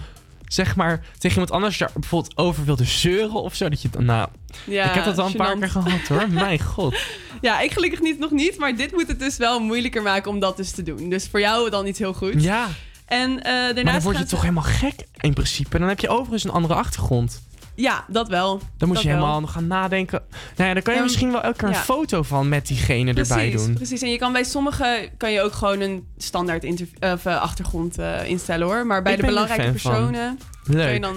[0.48, 3.70] zeg maar tegen iemand anders daar bijvoorbeeld over wilde zeuren of zo.
[3.70, 4.30] Dat je dan, nou,
[4.66, 6.30] Ja, ik heb dat al een paar keer gehad hoor.
[6.44, 6.96] Mijn god.
[7.42, 10.40] Ja, ik gelukkig niet, nog niet, maar dit moet het dus wel moeilijker maken om
[10.40, 11.10] dat dus te doen.
[11.10, 12.44] Dus voor jou dan niet heel goed.
[12.44, 12.68] Ja.
[13.08, 15.74] En eh daarnaast Maar dan word je toch helemaal gek in principe.
[15.74, 17.42] En dan heb je overigens een andere achtergrond.
[17.76, 18.62] Ja, dat wel.
[18.78, 19.18] Dan moet Dat je wel.
[19.18, 20.22] helemaal nog gaan nadenken.
[20.56, 21.80] Nou ja, dan kan je misschien wel elke keer een ja.
[21.80, 23.74] foto van met diegene erbij doen.
[23.74, 24.02] precies.
[24.02, 28.26] En je kan bij sommige kan je ook gewoon een standaard of, eh, achtergrond eh,
[28.30, 28.86] instellen hoor.
[28.86, 29.92] Maar bij Ik de belangrijke van.
[29.92, 30.40] personen
[30.72, 31.16] kan je dan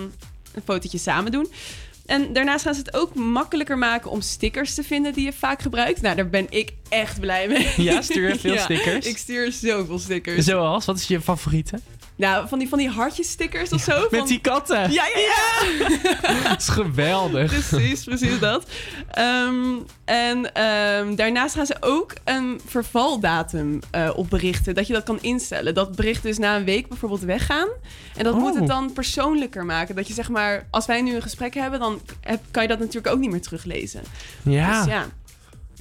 [0.54, 1.52] een fotootje samen doen.
[2.10, 5.62] En daarnaast gaan ze het ook makkelijker maken om stickers te vinden die je vaak
[5.62, 6.00] gebruikt.
[6.00, 7.72] Nou, daar ben ik echt blij mee.
[7.76, 9.06] Ja, stuur je veel Ja, stickers?
[9.06, 10.44] Ik stuur zoveel stickers.
[10.44, 11.80] Zoals, wat is je favoriete?
[12.20, 14.00] Nou, van die, van die hartjesstickers of zo.
[14.10, 14.92] Met van- die katten.
[14.92, 15.88] Ja, ja, ja.
[16.48, 17.68] Dat is geweldig.
[17.68, 18.66] Precies, precies dat.
[19.10, 19.64] Ehm,
[20.04, 24.74] en ehm, daarnaast gaan ze ook een vervaldatum eh, op berichten.
[24.74, 25.74] Dat je dat kan instellen.
[25.74, 27.68] Dat berichten dus na een week bijvoorbeeld weggaan.
[28.16, 28.58] En dat moet Oh.
[28.58, 29.94] het dan persoonlijker maken.
[29.94, 32.78] Dat je zeg maar, als wij nu een gesprek hebben, dan heb, kan je dat
[32.78, 34.00] natuurlijk ook niet meer teruglezen.
[34.42, 34.82] Ja.
[34.82, 35.06] Dus ja.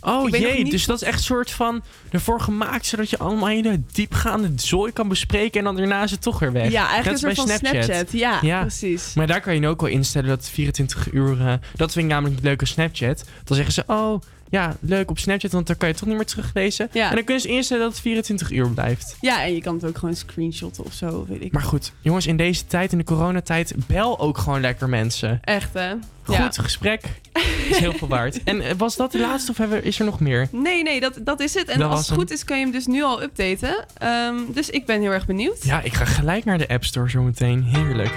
[0.01, 3.47] Oh jee, niet dus dat is echt een soort van ervoor gemaakt zodat je allemaal
[3.47, 6.71] hele diepgaande zooi kan bespreken en dan daarna is het toch weer weg.
[6.71, 8.11] Ja, eigenlijk een soort van Snapchat.
[8.11, 9.13] Ja, precies.
[9.13, 12.35] Maar daar kan je ook wel instellen dat 24 uur, eh, dat vind ik namelijk
[12.35, 13.23] het leuke Snapchat.
[13.43, 16.25] Dan zeggen ze, oh, ja, leuk op Snapchat, want daar kan je toch niet meer
[16.25, 16.91] teruglezen.
[16.91, 19.17] En dan kun je dus instellen dat het 24 uur blijft.
[19.21, 21.51] Ja, en je kan het ook gewoon screenshotten of zo, weet ik.
[21.51, 25.39] Maar goed, jongens, in deze tijd, in de coronatijd, bel ook gewoon lekker mensen.
[25.43, 25.93] Echt, hè?
[26.23, 27.01] Goed gesprek.
[27.69, 28.43] Is heel veel waard.
[28.43, 30.47] En eh, was dat de laatste of is er nog meer?
[30.51, 31.67] Nee, nee, dat, dat is het.
[31.67, 33.85] En als het goed is, kun je hem dus nu al updaten.
[33.97, 35.63] Ehm, dus ik ben heel erg benieuwd.
[35.63, 37.63] Ja, ik ga gelijk naar de App Store zometeen.
[37.63, 38.11] Heerlijk.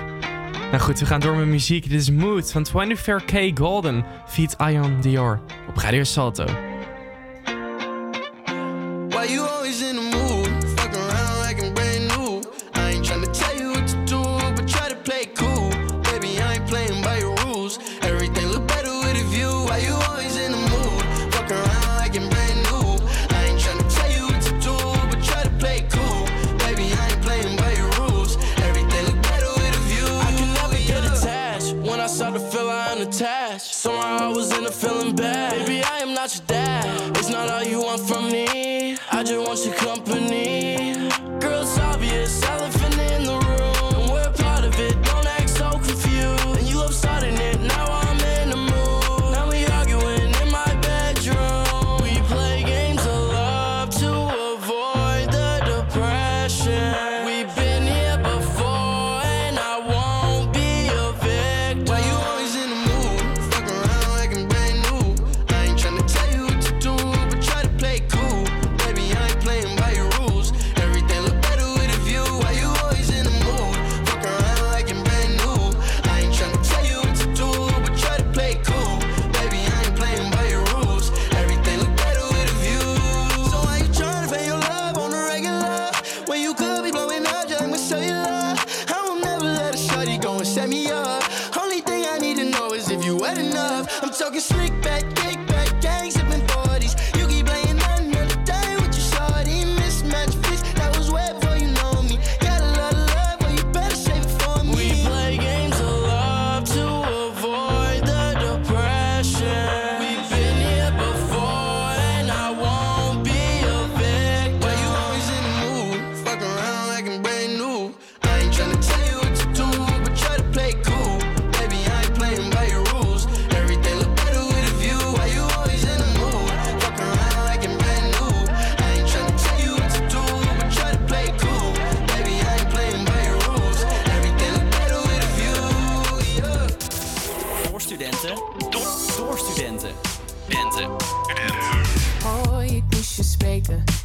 [0.72, 1.88] Nou goed, we gaan door met muziek.
[1.88, 6.71] Dit is Mood van 24K Golden feat Ion Dior op Radio Salto.
[36.22, 36.86] touch that.
[37.18, 38.96] It's not all you want from me.
[39.10, 40.31] I just want your company.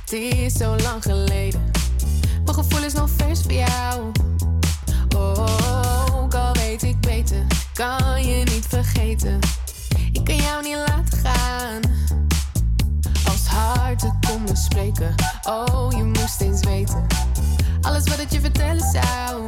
[0.10, 1.72] Het is zo lang geleden.
[2.44, 4.12] Mijn gevoel is nog vers voor jou.
[5.16, 9.40] Oh, ook al weet ik beter, kan je niet vergeten.
[10.12, 11.82] Ik kan jou niet laten gaan.
[13.28, 15.16] Als harten konden spreken,
[15.46, 17.06] oh je moest eens weten.
[17.82, 19.48] Alles wat ik je vertellen zou.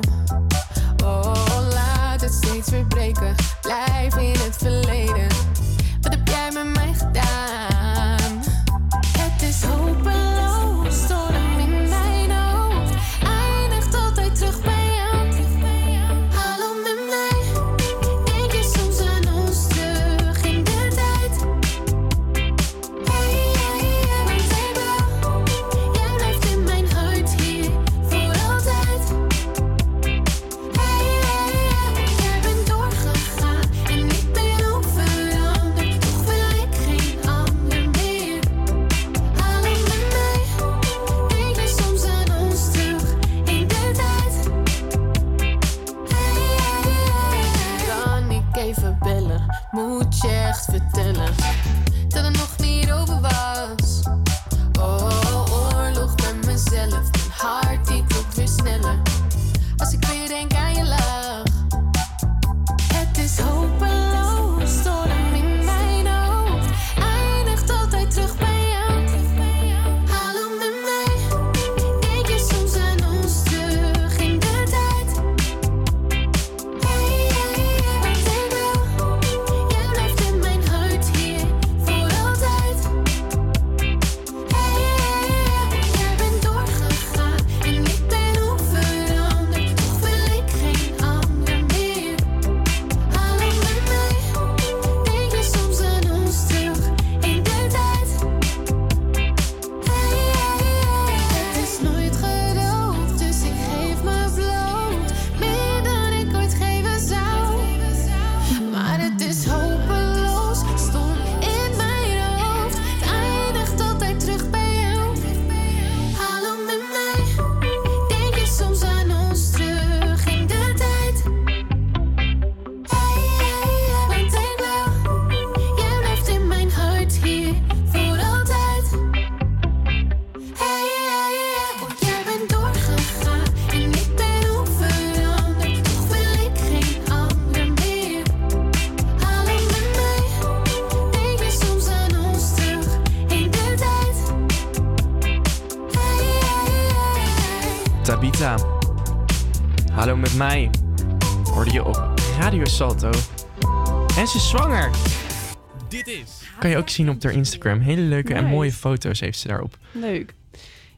[156.99, 157.79] Zien op haar Instagram.
[157.79, 159.77] Hele leuke en mooie foto's heeft ze daarop.
[159.91, 160.33] Leuk.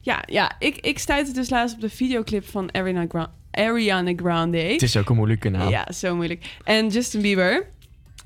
[0.00, 4.58] Ja, ja ik, ik stuitte dus laatst op de videoclip van Ariana, Gra- Ariana Grande.
[4.58, 5.68] Het is ook een moeilijke naam.
[5.70, 6.44] Ja, zo moeilijk.
[6.64, 7.66] En Justin Bieber.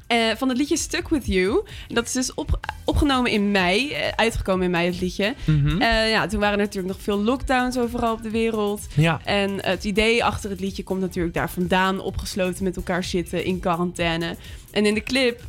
[0.07, 1.65] Eh, van het liedje Stuck With You.
[1.89, 3.91] Dat is dus op, opgenomen in mei.
[3.93, 5.35] eh, uitgekomen in mei, het liedje.
[5.78, 8.81] Eh, ja, toen waren er natuurlijk nog veel lockdowns overal op de wereld.
[8.95, 9.20] Ja.
[9.24, 12.01] En het idee achter het liedje komt natuurlijk daar vandaan.
[12.01, 14.37] Opgesloten met elkaar zitten in quarantaine.
[14.70, 15.41] En in de clip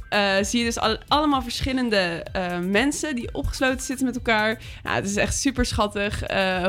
[0.41, 2.25] zie je dus al- allemaal verschillende
[2.69, 4.61] mensen die opgesloten zitten met elkaar.
[4.83, 6.19] Nou, het is echt super schattig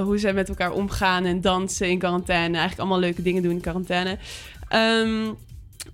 [0.03, 2.51] hoe ze met elkaar omgaan en dansen in quarantaine.
[2.57, 4.19] Eigenlijk allemaal leuke dingen doen in quarantaine.
[4.69, 5.33] Ehm,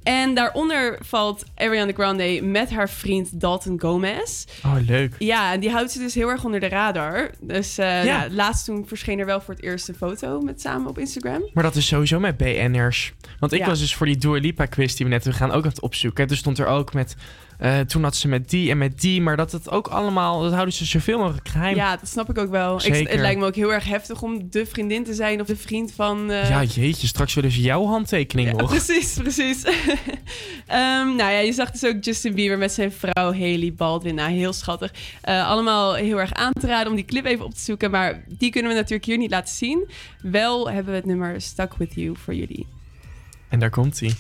[0.03, 4.45] en daaronder valt Ariana Grande met haar vriend Dalton Gomez.
[4.65, 5.15] Oh, leuk.
[5.19, 7.31] Ja, en die houdt ze dus heel erg onder de radar.
[7.41, 8.27] Dus eh Ja.
[8.31, 11.51] laatst toen verscheen er wel voor het eerst een foto met samen op Instagram.
[11.53, 13.13] Maar dat is sowieso met BN'ers.
[13.39, 13.67] Want ik Ja.
[13.67, 16.29] was dus voor die Dua Lipa quiz die we net we gaan ook het opzoeken.
[16.29, 17.17] Dus stond er ook met...
[17.59, 19.21] eh, toen had ze met die en met die.
[19.21, 20.43] Maar dat het ook allemaal...
[20.43, 21.77] Dat houden ze zoveel mogelijk geheim.
[21.77, 22.85] Ja, dat snap ik ook wel.
[22.87, 25.57] Ik, het lijkt me ook heel erg heftig om de vriendin te zijn of de
[25.57, 26.31] vriend van...
[26.31, 27.07] eh, Ja, jeetje.
[27.07, 28.71] Straks willen ze jouw handtekening Ja, nog.
[28.85, 29.63] precies, precies.
[30.67, 34.15] Ehm, nou ja, je zag dus ook Justin Bieber met zijn vrouw Haley Baldwin.
[34.15, 34.93] Nou, heel schattig.
[35.21, 37.91] Eh, allemaal heel erg aan te raden om die clip even op te zoeken.
[37.91, 39.91] Maar die kunnen we natuurlijk hier niet laten zien.
[40.23, 42.67] Wel hebben we het nummer Stuck With You voor jullie.
[43.49, 44.11] En daar komt hij.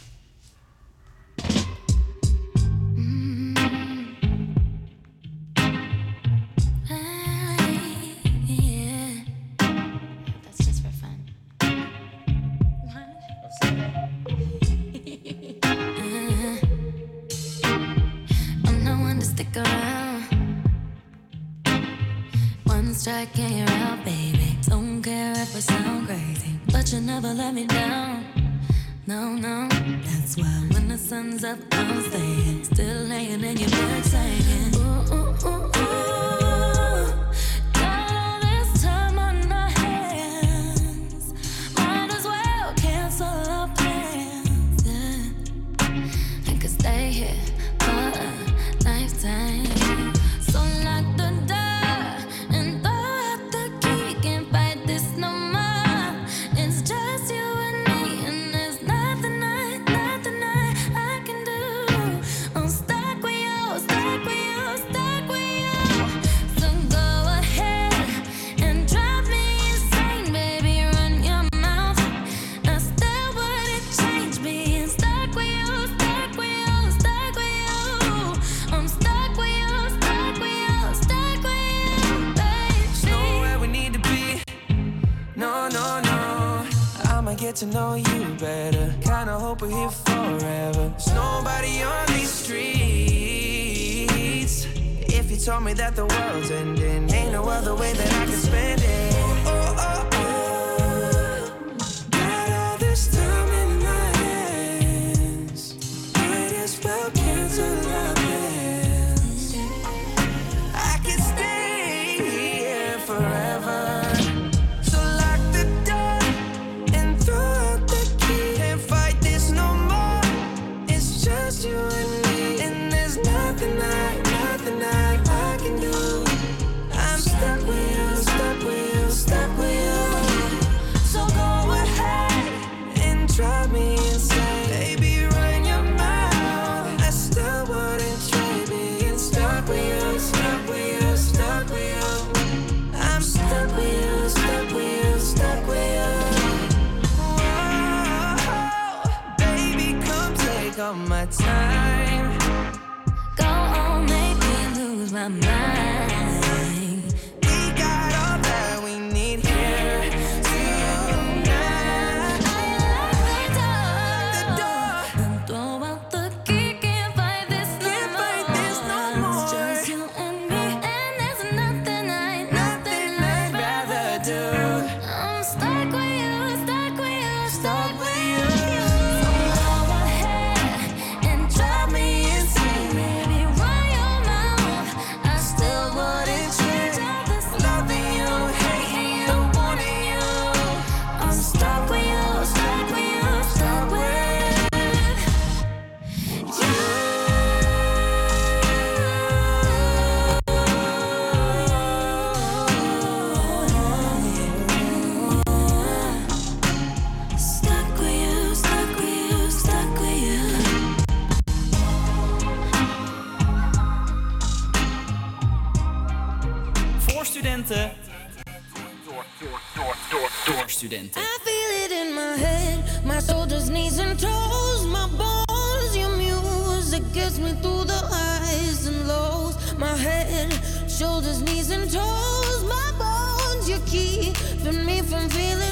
[227.38, 229.56] Me through the highs and lows.
[229.78, 230.52] My head,
[230.88, 233.68] shoulders, knees, and toes, my bones.
[233.68, 235.63] You're keeping me from feeling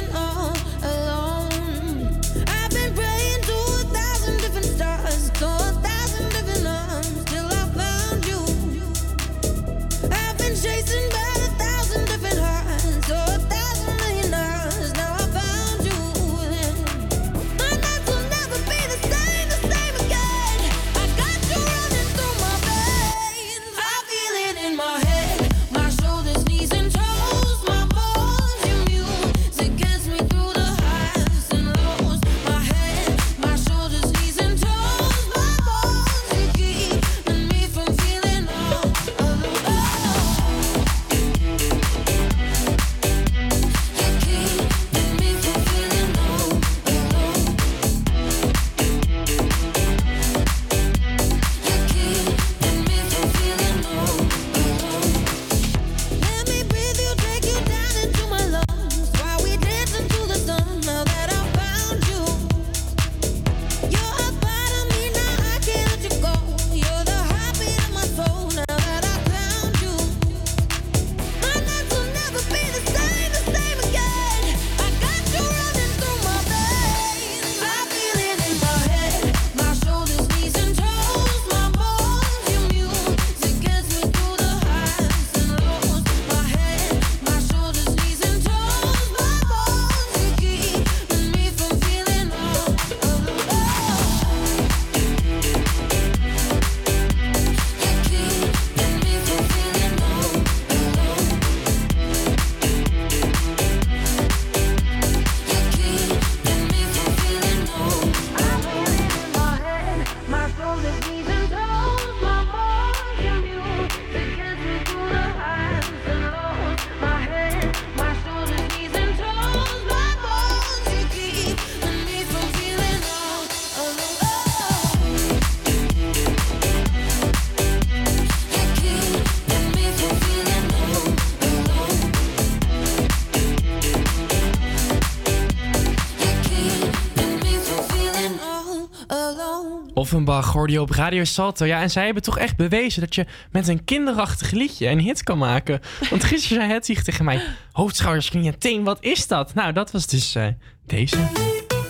[140.13, 141.65] Offenbach hoorde je op Radio Salto.
[141.65, 145.23] Ja, en zij hebben toch echt bewezen dat je met een kinderachtig liedje een hit
[145.23, 145.81] kan maken.
[146.11, 147.43] Want gisteren zei Hedwig tegen mij...
[147.73, 149.55] Hoofdschouders, knieën, teen, wat is dat?
[149.55, 150.47] Nou, dat was dus eh,
[150.87, 151.17] deze.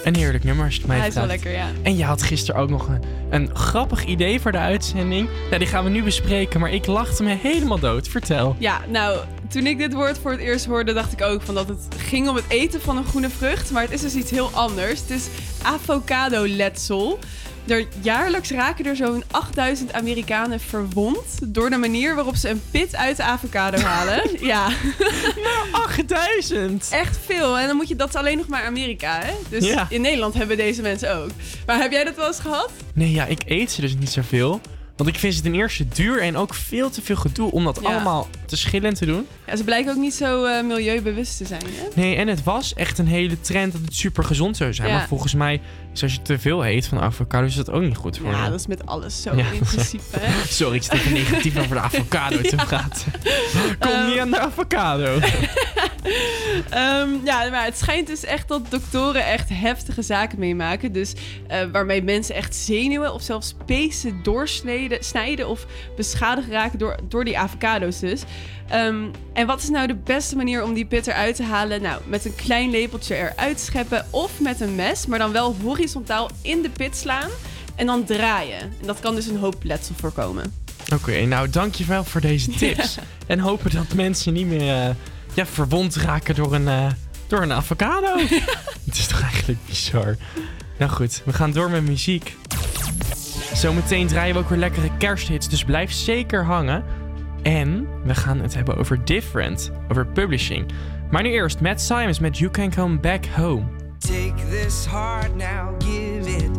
[0.04, 1.66] Een heerlijk nummer als je het mij Hij is wel lekker, ja.
[1.82, 5.28] En je had gisteren ook nog een, een grappig idee voor de uitzending.
[5.50, 8.08] Ja, die gaan we nu bespreken, maar ik lachte me helemaal dood.
[8.08, 8.56] Vertel.
[8.58, 9.18] Ja, nou,
[9.48, 12.28] toen ik dit woord voor het eerst hoorde, dacht ik ook van dat het ging
[12.28, 13.70] om het eten van een groene vrucht.
[13.70, 15.00] Maar het is dus iets heel anders.
[15.00, 15.26] Het is
[15.62, 17.18] avocado-letsel.
[17.66, 22.96] Er, jaarlijks raken er zo'n 8000 Amerikanen verwond door de manier waarop ze een pit
[22.96, 24.22] uit de avocado halen.
[24.52, 24.68] ja.
[25.42, 26.88] Nou, 8000!
[26.90, 27.58] Echt veel.
[27.58, 29.32] En dan moet je, dat is alleen nog maar Amerika, hè?
[29.48, 29.86] Dus Ja.
[29.90, 31.30] in Nederland hebben deze mensen ook.
[31.66, 32.70] Maar heb jij dat wel eens gehad?
[32.94, 34.60] Nee, ja, ik eet ze dus niet zoveel.
[34.96, 37.78] Want ik vind ze ten eerste duur en ook veel te veel gedoe om dat
[37.82, 37.88] Ja.
[37.88, 39.26] allemaal te schillen en te doen.
[39.46, 42.00] Ja, ze blijken ook niet zo eh, milieubewust te zijn, hè?
[42.00, 44.88] Nee, en het was echt een hele trend dat het super gezond zou zijn.
[44.88, 44.94] Ja.
[44.96, 45.60] Maar volgens mij,
[45.92, 48.44] is als je te veel eet van avocado, is dat ook niet goed voor Ja,
[48.44, 48.50] je.
[48.50, 49.44] dat is met alles zo Ja.
[49.52, 50.18] in principe?
[50.48, 53.12] Sorry, ik zit even negatief over de avocado te praten.
[53.78, 55.18] Kom niet aan de avocado.
[56.70, 60.92] Ehm, ja, maar het schijnt dus echt dat doktoren echt heftige zaken meemaken.
[60.92, 61.12] Dus
[61.48, 65.66] eh, waarmee mensen echt zenuwen of zelfs pezen doorsnijden snijden of
[65.96, 68.22] beschadigd raken door, door die avocado's dus.
[68.68, 68.96] Ehm,
[69.32, 71.82] en wat is nou de beste manier om die pit eruit te halen?
[71.82, 75.80] Nou, met een klein lepeltje eruit scheppen of met een mes, maar dan wel horizontaal
[76.42, 77.30] in de pit slaan
[77.74, 78.60] en dan draaien.
[78.60, 80.52] En dat kan dus een hoop letsel voorkomen.
[80.94, 82.98] Oké, nou dankjewel voor deze tips.
[83.26, 84.94] En hopen dat mensen niet meer eh,
[85.34, 86.86] ja, verwond raken door een, eh,
[87.26, 88.16] door een avocado.
[88.86, 90.16] Het is toch eigenlijk bizar.
[90.78, 92.36] Nou goed, we gaan door met muziek.
[93.54, 96.84] Zometeen draaien we ook weer lekkere kersthits, dus blijf zeker hangen.
[97.42, 100.72] En we gaan het hebben over Different, over publishing.
[101.10, 103.81] Maar nu eerst Matt Simons met You Can Come Back Home.
[104.02, 106.50] Take this heart now, give it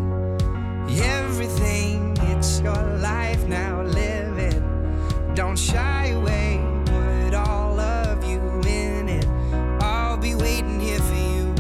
[1.02, 2.16] everything.
[2.22, 4.64] It's your life now, live it.
[5.36, 9.28] Don't shy away, put all of you in it.
[9.82, 11.54] I'll be waiting here for you.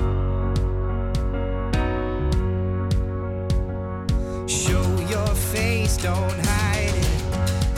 [4.47, 7.21] Show your face, don't hide it.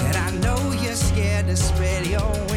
[0.01, 2.54] And I know you're scared to spread your wings,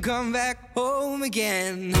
[0.00, 1.92] come back home again.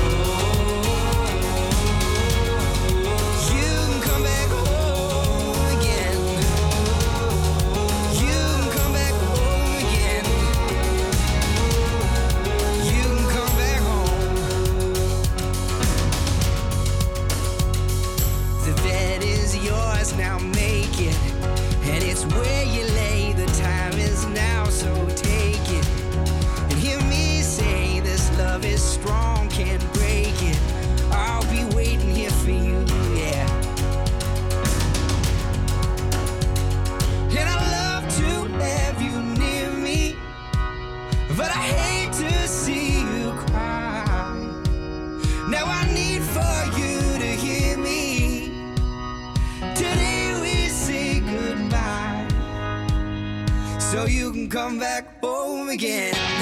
[54.66, 56.35] come back home again.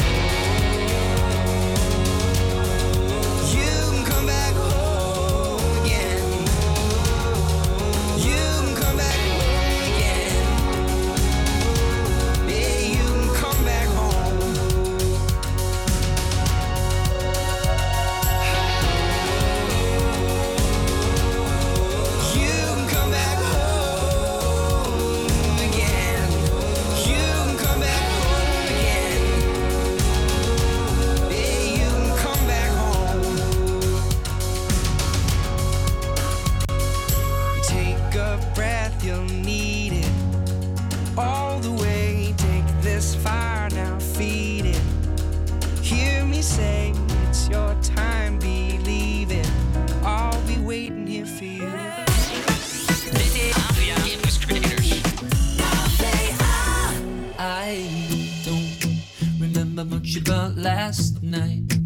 [60.17, 61.79] About last night.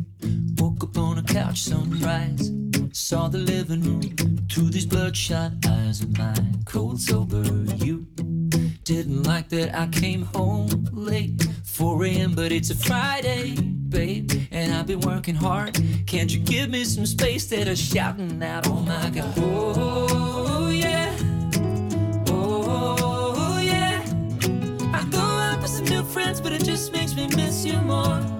[0.58, 2.52] Woke up on a couch, sunrise.
[2.92, 4.02] Saw the living room
[4.50, 6.62] through these bloodshot eyes of mine.
[6.66, 7.42] Cold sober,
[7.76, 8.06] you
[8.84, 12.34] didn't like that I came home late, 4 a.m.
[12.34, 15.80] But it's a Friday, babe, and I've been working hard.
[16.06, 18.68] Can't you give me some space that I'm shouting out?
[18.68, 19.34] Oh my God.
[19.38, 20.27] Oh,
[26.78, 28.37] just makes me miss you more.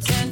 [0.00, 0.27] pretend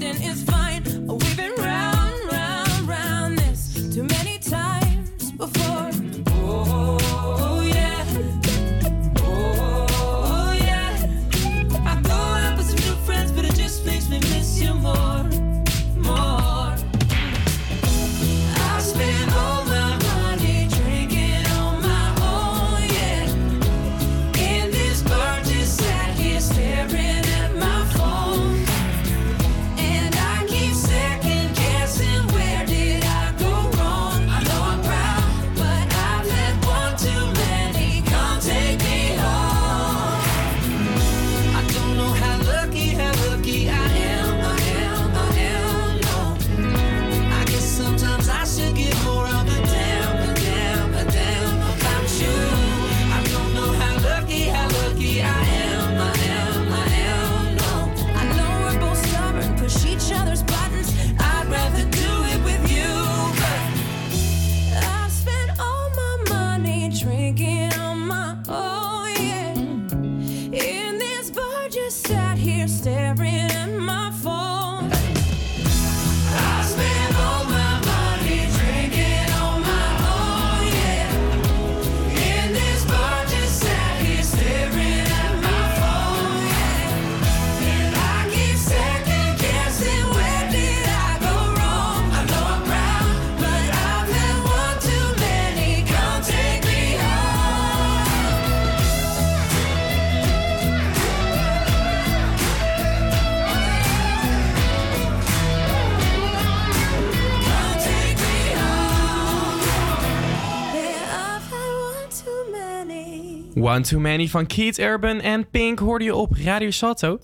[113.76, 117.18] One Too Many van Keith Urban en Pink hoorde je op Radio Salto.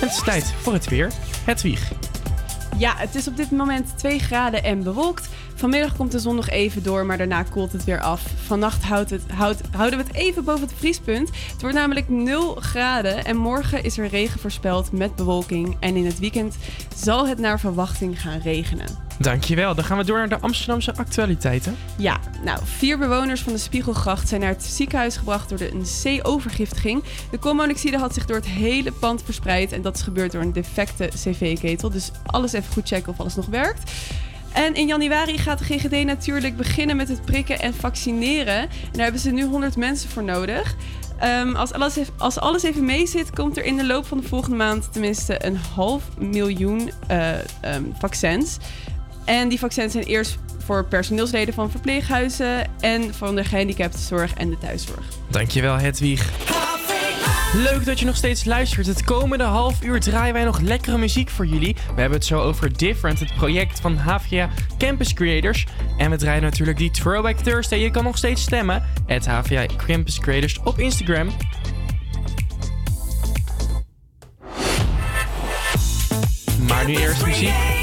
[0.00, 1.12] Het is tijd voor het weer.
[1.44, 1.92] Hedwig.
[2.78, 5.28] Ja, het is op dit moment 2 graden en bewolkt.
[5.54, 8.22] Vanmiddag komt de zon nog even door, maar daarna koelt het weer af.
[8.46, 11.30] Vannacht houdt het, houdt, houden we het even boven het vriespunt.
[11.52, 15.76] Het wordt namelijk 0 graden en morgen is er regen voorspeld met bewolking.
[15.80, 16.56] En in het weekend
[16.96, 18.86] zal het naar verwachting gaan regenen.
[19.18, 19.74] Dankjewel.
[19.74, 21.76] Dan gaan we door naar de Amsterdamse actualiteiten.
[21.96, 26.20] Ja, nou, vier bewoners van de Spiegelgracht zijn naar het ziekenhuis gebracht door de, een
[26.20, 27.02] C-overgiftiging.
[27.30, 30.52] De koolmonoxide had zich door het hele pand verspreid en dat is gebeurd door een
[30.52, 31.90] defecte cv-ketel.
[31.90, 33.90] Dus alles even goed checken of alles nog werkt.
[34.54, 38.58] En in januari gaat de GGD natuurlijk beginnen met het prikken en vaccineren.
[38.58, 40.76] En daar hebben ze nu 100 mensen voor nodig.
[41.18, 44.20] Ehm, als, alles even, als alles even mee zit, komt er in de loop van
[44.20, 48.56] de volgende maand tenminste een half miljoen eh, ehm, vaccins.
[49.24, 54.58] En die vaccins zijn eerst voor personeelsleden van verpleeghuizen en van de gehandicaptenzorg en de
[54.58, 55.06] thuiszorg.
[55.30, 56.53] Dankjewel Hedwig.
[57.54, 58.86] Leuk dat je nog steeds luistert.
[58.86, 61.74] Het komende half uur draaien wij nog lekkere muziek voor jullie.
[61.74, 65.66] We hebben het zo over Different, het project van HVA Campus Creators.
[65.98, 67.78] En we draaien natuurlijk die Throwback Thursday.
[67.78, 68.82] Je kan nog steeds stemmen.
[69.06, 71.28] Het HVA Campus Creators op Instagram.
[76.68, 77.73] Maar nu eerst muziek.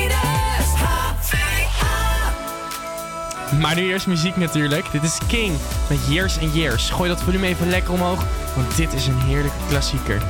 [3.60, 4.92] Maar nu eerst muziek natuurlijk.
[4.92, 5.54] Dit is King
[5.90, 6.90] met Years and Years.
[6.90, 8.24] Gooi dat volume even lekker omhoog,
[8.56, 10.22] want dit is een heerlijke klassieker.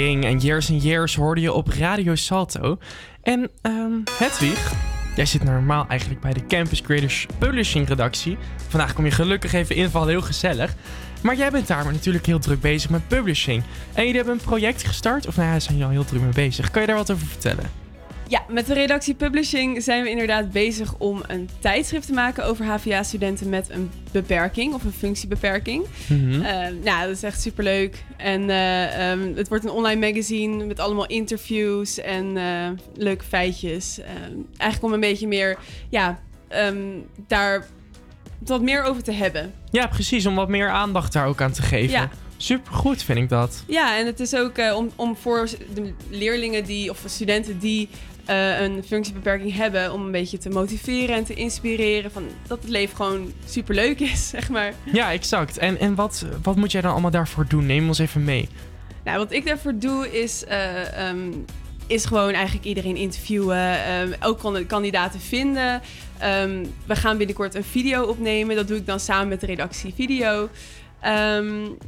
[0.00, 2.78] En Years and Years hoorde je op Radio Salto.
[3.22, 4.72] En ehm Hedwig,
[5.16, 8.38] jij zit normaal eigenlijk bij de Campus Creators Publishing redactie.
[8.68, 10.74] Vandaag kom je gelukkig even invallen, heel gezellig.
[11.22, 13.62] Maar jij bent daar maar natuurlijk heel druk bezig met publishing.
[13.92, 16.48] En jullie hebben een project gestart, of nou ja, zijn jullie al heel druk mee
[16.48, 16.70] bezig.
[16.70, 17.70] Kan je daar wat over vertellen?
[18.30, 22.64] Ja, met de redactie Publishing zijn we inderdaad bezig om een tijdschrift te maken over
[22.64, 25.84] HVA-studenten met een beperking of een functiebeperking.
[26.08, 28.04] Eh, nou, dat is echt superleuk.
[28.16, 34.00] En eh, ehm, het wordt een online magazine met allemaal interviews en eh, leuke feitjes.
[34.00, 35.58] Ehm, eigenlijk om een beetje meer,
[35.88, 36.78] ja, ehm,
[37.26, 37.66] daar
[38.38, 39.52] wat meer over te hebben.
[39.70, 41.90] Ja, precies, om wat meer aandacht daar ook aan te geven.
[41.90, 42.10] Ja.
[42.36, 43.64] Supergoed vind ik dat.
[43.66, 47.88] Ja, en het is ook om, om voor de leerlingen die, of studenten die
[48.24, 52.70] eh, een functiebeperking hebben, om een beetje te motiveren en te inspireren van dat het
[52.70, 54.72] leven gewoon superleuk is, zeg maar.
[54.92, 55.58] Ja, exact.
[55.58, 57.66] En, en wat, wat moet jij dan allemaal daarvoor doen?
[57.66, 58.48] Neem ons even mee.
[59.04, 61.30] Nou, wat ik daarvoor doe is, eh, ehm,
[61.86, 63.84] is gewoon eigenlijk iedereen interviewen.
[63.84, 65.80] ehm, ook kan- kandidaten vinden.
[66.18, 68.56] Ehm, we gaan binnenkort een video opnemen.
[68.56, 70.48] Dat doe ik dan samen met de redactie video.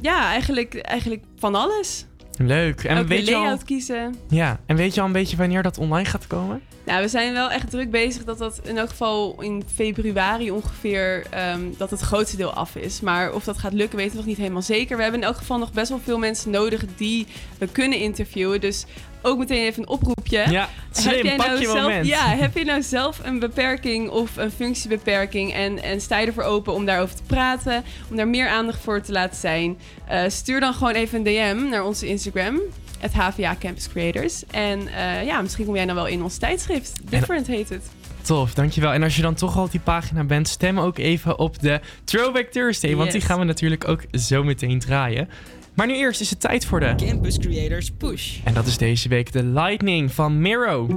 [0.01, 2.05] Ja, eigenlijk, eigenlijk van alles.
[2.37, 2.83] Leuk.
[2.83, 4.15] En ook weet je al, kiezen.
[4.29, 6.61] ja, en weet je al een beetje wanneer dat online gaat komen?
[6.85, 11.25] Nou, we zijn wel echt druk bezig dat dat in elk geval in februari ongeveer
[11.29, 13.01] ehm, dat het grootste deel af is.
[13.01, 14.97] Maar of dat gaat lukken, weten we nog niet helemaal zeker.
[14.97, 17.27] We hebben in elk geval nog best wel veel mensen nodig die
[17.57, 18.61] we kunnen interviewen.
[18.61, 18.85] Dus
[19.23, 20.45] ook meteen even een oproepje.
[20.49, 22.07] Ja, slim, pak je zelf, moment.
[22.07, 26.43] Ja, heb je nou zelf een beperking of een functiebeperking en, en sta je ervoor
[26.43, 29.77] open om daarover te praten, om daar meer aandacht voor te laten zijn?
[30.07, 32.59] Eh, stuur dan gewoon even een DM naar onze Instagram,
[32.99, 34.43] het HVA Campus Creators.
[34.51, 36.93] En eh, ja, misschien kom jij dan wel in ons tijdschrift.
[37.09, 37.83] Different heet het.
[38.21, 38.91] Tof, dankjewel.
[38.91, 41.79] En als je dan toch al op die pagina bent, stem ook even op de
[42.03, 42.95] Throwback Thursday.
[42.95, 45.29] Want die gaan we natuurlijk ook zo meteen draaien.
[45.75, 46.93] Maar nu eerst is het tijd voor de...
[46.95, 48.39] Campus Creators Push.
[48.43, 50.87] En dat is deze week de Lightning van Miro.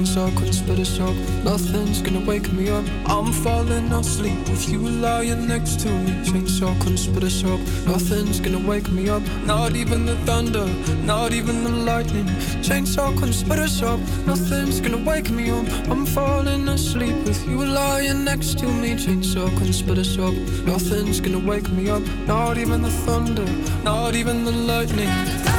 [0.00, 0.10] Life?
[0.10, 1.14] Chainsaw couldn't split us up.
[1.44, 2.84] Nothing's gonna wake me up.
[3.06, 6.12] I'm falling asleep with you lying next to me.
[6.24, 7.60] Chainsaw couldn't split us up.
[7.86, 9.22] Nothing's gonna wake me up.
[9.44, 10.66] Not even the thunder,
[11.04, 12.26] not even the lightning.
[12.62, 14.00] Chainsaw couldn't split us up.
[14.26, 15.66] Nothing's gonna wake me up.
[15.90, 18.94] I'm falling asleep with you lying next to me.
[18.94, 20.34] Chainsaw couldn't split us up.
[20.64, 22.02] Nothing's gonna wake me up.
[22.26, 23.46] Not even the thunder,
[23.84, 25.49] not even the lightning.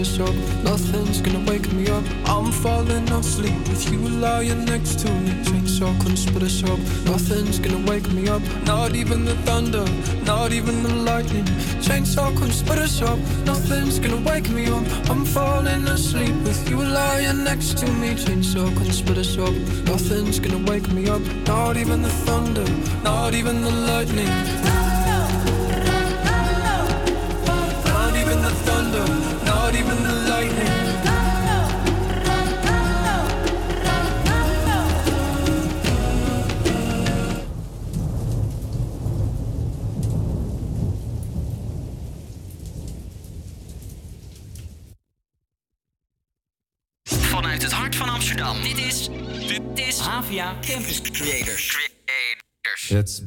[0.00, 0.34] Us up.
[0.64, 2.02] Nothing's gonna wake me up.
[2.24, 5.32] I'm falling asleep with you lying next to me.
[5.44, 6.78] Chainsaw couldn't split us up.
[7.04, 8.42] Nothing's gonna wake me up.
[8.64, 9.84] Not even the thunder,
[10.24, 11.44] not even the lightning.
[11.86, 13.18] Chainsaw couldn't split us up.
[13.44, 14.84] Nothing's gonna wake me up.
[15.10, 18.14] I'm falling asleep with you lying next to me.
[18.14, 19.54] Chainsaw couldn't split us up.
[19.84, 21.22] Nothing's gonna wake me up.
[21.46, 22.68] Not even the thunder,
[23.02, 24.89] not even the lightning.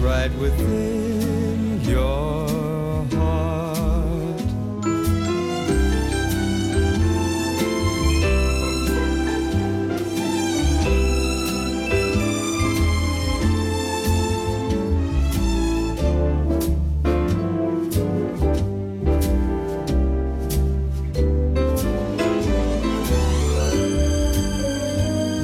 [0.00, 4.42] right within your heart.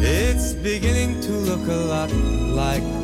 [0.02, 3.03] It's beginning to look a lot like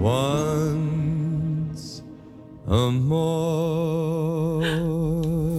[0.00, 2.02] once
[2.68, 4.60] a more.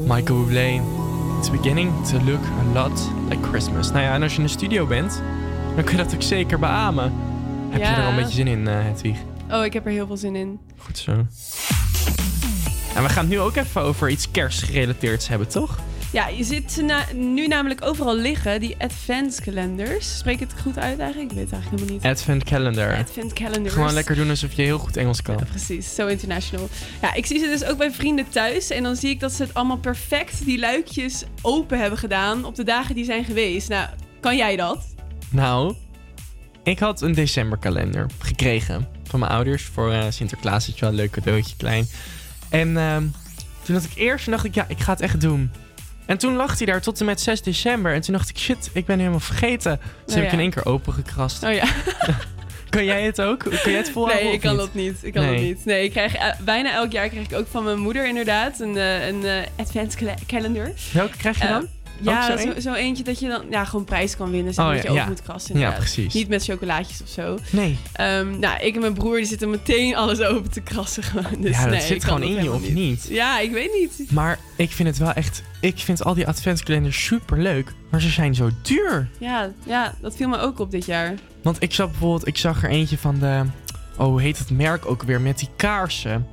[0.08, 0.82] Michael Bublé.
[1.40, 3.92] It's beginning to look a lot like Christmas.
[3.92, 5.22] Nou ja, en als je in de studio bent,
[5.76, 7.14] dan kun je dat ook zeker beamen.
[7.70, 9.18] Heb je er al een beetje zin in, eh Hedwig?
[9.52, 10.60] Oh, ik heb er heel veel zin in.
[10.78, 11.12] Goed zo.
[12.96, 15.80] En we gaan het nu ook even over iets kerstgerelateerds hebben, toch?
[16.12, 20.18] Ja, je ziet na- nu namelijk overal liggen, die advent calendars.
[20.18, 21.32] Spreek het goed uit eigenlijk?
[21.32, 22.18] Ik weet het eigenlijk helemaal niet.
[22.18, 22.98] Advent calendar.
[22.98, 23.74] Advent calendars.
[23.74, 25.36] Gewoon lekker doen alsof je heel goed Engels kan.
[25.50, 26.70] Precies, zo international.
[27.02, 28.70] Ja, ik zie ze dus ook bij vrienden thuis.
[28.70, 32.56] En dan zie ik dat ze het allemaal perfect, die luikjes, open hebben gedaan op
[32.56, 33.70] de dagen die zijn geweest.
[33.70, 33.88] Nou,
[34.20, 34.86] kan jij dat?
[35.30, 35.76] Nou,
[36.64, 40.66] ik had een decemberkalender gekregen van mijn ouders voor eh, Sinterklaas.
[40.66, 41.88] Je wel, een leuk cadeautje, klein.
[42.50, 43.04] En ehm,
[43.64, 45.52] toen had ik eerst, dacht ik, ja, ik ga het echt doen.
[46.12, 47.94] En toen lag hij daar tot en met 6 december.
[47.94, 49.80] En toen dacht ik, shit, ik ben helemaal vergeten.
[50.06, 50.32] Dus Oh, heb ik ja.
[50.32, 51.44] in één keer opengekrast.
[51.44, 51.64] Oh ja.
[52.70, 53.40] Kan jij het ook?
[53.40, 54.26] Kan jij het volhouden?
[54.26, 54.60] Nee, ik kan niet?
[54.60, 54.96] dat niet.
[55.02, 55.34] Ik kan Nee.
[55.36, 55.66] dat niet.
[55.66, 58.78] Nee, ik krijg eh, bijna elk jaar krijg ik ook van mijn moeder inderdaad een,
[58.78, 59.98] eh, een eh, advent
[60.28, 60.72] calendar.
[60.94, 61.68] Welke krijg je dan?
[62.02, 62.62] Ja, zo zo, een?
[62.62, 64.54] zo eentje dat je dan ja, gewoon prijs kan winnen.
[64.54, 65.08] Zeg, Oh, dat ja, je ja.
[65.08, 65.60] moet krassen.
[65.60, 66.14] Ja, precies.
[66.14, 67.38] Niet met chocolaatjes of zo.
[67.50, 67.78] Nee.
[67.94, 71.04] Ehm, nou, ik en mijn broer die zitten meteen alles open te krassen.
[71.04, 71.42] gewoon.
[71.42, 73.06] Dus ja, dat nee, zit gewoon in je, of niet?
[73.10, 74.12] Ja, ik weet niet.
[74.12, 75.44] Maar ik vind het wel echt...
[75.60, 77.74] Ik vind al die adventskalenders super leuk.
[77.90, 79.10] Maar ze zijn zo duur.
[79.18, 81.14] Ja, ja, dat viel me ook op dit jaar.
[81.44, 82.28] Want ik zag bijvoorbeeld...
[82.28, 83.44] Ik zag er eentje van de...
[83.98, 85.22] Oh, hoe heet het merk ook weer?
[85.22, 86.28] Met die kaarsen.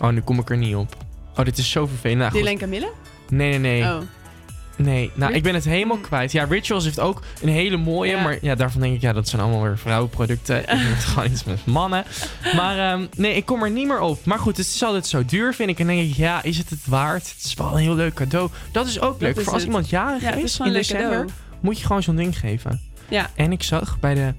[0.00, 0.96] Oh, nu kom ik er niet op.
[1.36, 2.18] Oh, dit is zo vervelend.
[2.18, 2.32] Nou.
[2.32, 2.92] Dylan en Camille?
[3.28, 3.82] Nee, nee, nee.
[3.82, 3.98] Oh.
[4.76, 6.32] Nee, nou, Rit- ik ben het helemaal kwijt.
[6.32, 8.22] Ja, Rituals heeft ook een hele mooie, Ja.
[8.22, 10.62] maar ja, daarvan denk ik, ja, dat zijn allemaal weer vrouwenproducten.
[10.62, 12.04] Ik moet gewoon iets met mannen.
[12.56, 14.24] Maar ehm, nee, ik kom er niet meer op.
[14.24, 15.78] Maar goed, het is altijd zo duur, vind ik.
[15.78, 17.28] En dan denk ik, ja, is het het waard?
[17.34, 18.50] Het is wel een heel leuk cadeau.
[18.72, 19.36] Dat is ook leuk.
[19.36, 19.70] is Voor als het.
[19.70, 21.28] iemand jarig Ja, is in december, cadeau.
[21.60, 22.80] moet je gewoon zo'n ding geven.
[23.08, 23.30] Ja.
[23.34, 24.32] En ik zag bij de,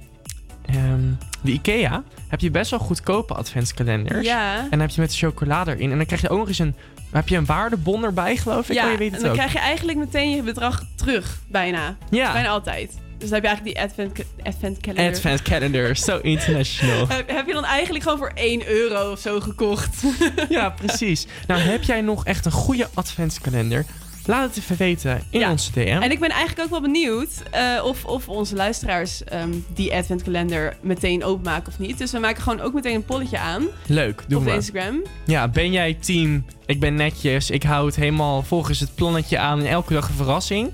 [0.66, 1.00] ehm,
[1.42, 4.26] de IKEA, heb je best wel goedkope adventskalenders.
[4.26, 4.58] Ja.
[4.60, 5.92] En dan heb je met chocolade erin.
[5.92, 6.76] En dan krijg je ook nog eens een,
[7.14, 8.76] heb je een waardebon erbij, geloof ik?
[8.76, 9.38] ja, Oh, je weet en het dan ook.
[9.38, 11.96] krijg je eigenlijk meteen je bedrag terug, bijna.
[12.10, 12.32] Ja.
[12.34, 12.92] Bijna altijd.
[13.18, 15.14] Dus dan heb je eigenlijk die advent, advent calendar.
[15.14, 17.08] Advent calendar, so international.
[17.14, 20.04] Heb, heb je dan eigenlijk gewoon voor 1 euro of zo gekocht?
[20.50, 21.28] ja, precies.
[21.48, 23.86] Nou, heb jij nog echt een goede adventskalender?
[24.26, 25.52] Laat het even weten in Ja.
[25.52, 25.80] onze DM.
[26.02, 30.76] En ik ben eigenlijk ook wel benieuwd eh, of, of onze luisteraars ehm, die adventkalender
[30.82, 31.98] meteen openmaken of niet.
[31.98, 34.54] Dus we maken gewoon ook meteen een polletje aan Leuk, doen op we.
[34.54, 35.02] Instagram.
[35.26, 39.60] Ja, ben jij team, ik ben netjes, ik hou het helemaal volgens het plannetje aan
[39.60, 40.72] en elke dag een verrassing?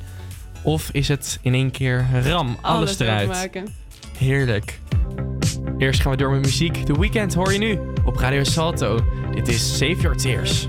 [0.62, 3.28] Of is het in één keer ram, alles, eruit?
[3.28, 3.68] maken.
[4.18, 4.80] Heerlijk.
[5.78, 6.74] Eerst gaan we door met muziek.
[6.86, 9.00] The Weekend hoor je nu op Radio Salto.
[9.36, 10.68] Dit is Save Your Tears.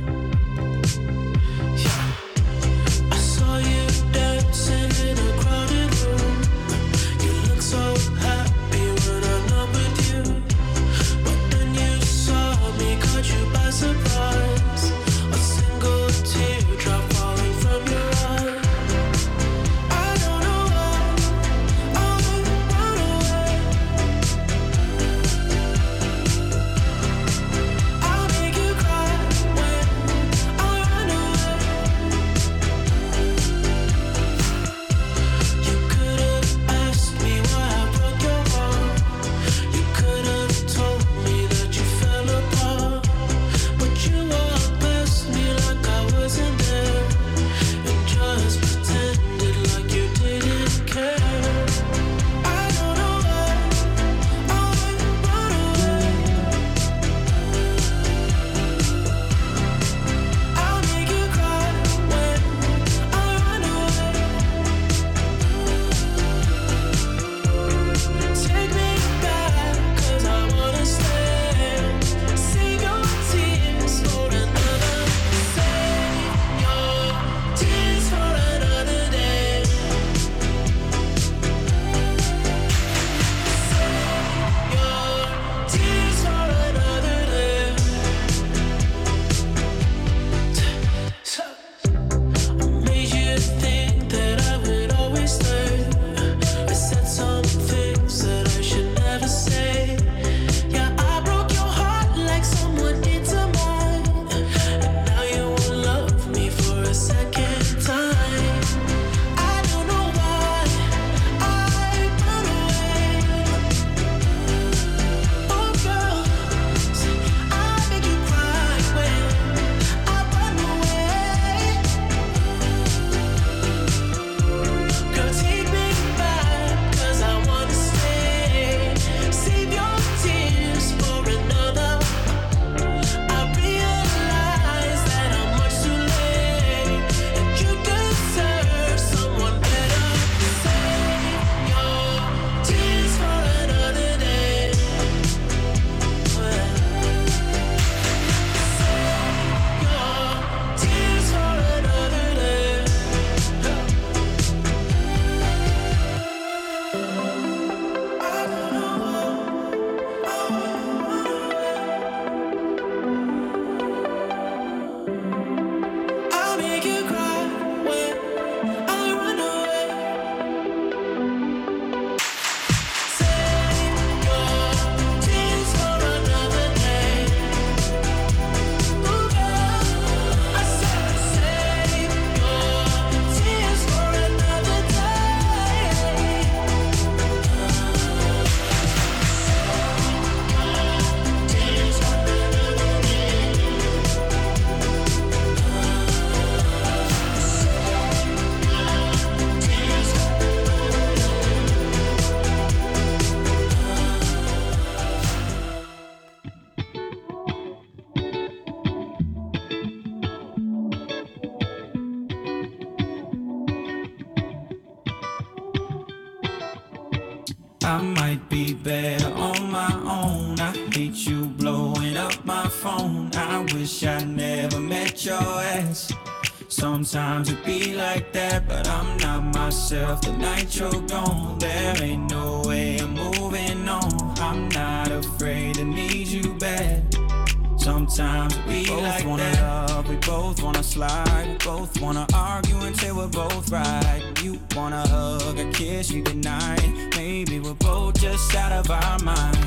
[246.01, 247.15] kiss you goodnight.
[247.17, 249.59] Maybe we're both just out of our mind.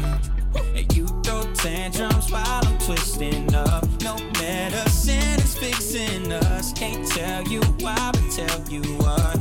[0.75, 3.85] And you throw tantrums while I'm twisting up.
[4.01, 6.73] No medicine is fixing us.
[6.73, 9.37] Can't tell you why, but tell you what.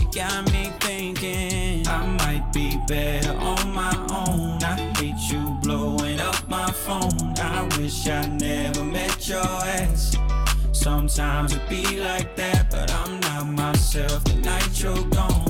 [0.00, 4.62] You got me thinking I might be better on my own.
[4.62, 7.34] I hate you blowing up my phone.
[7.38, 10.16] I wish I never met your ass.
[10.70, 15.49] Sometimes it be like that, but I'm not myself the night you're gone.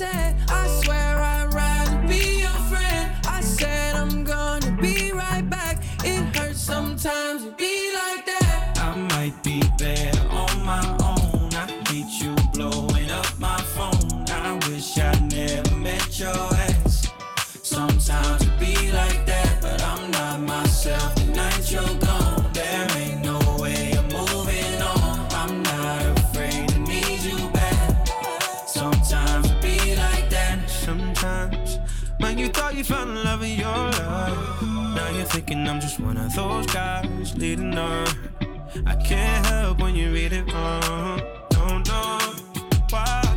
[0.00, 0.29] said
[35.90, 38.06] just one of those guys leading on.
[38.86, 41.20] I can't help when you read it wrong.
[41.50, 42.18] Don't know
[42.90, 43.29] why.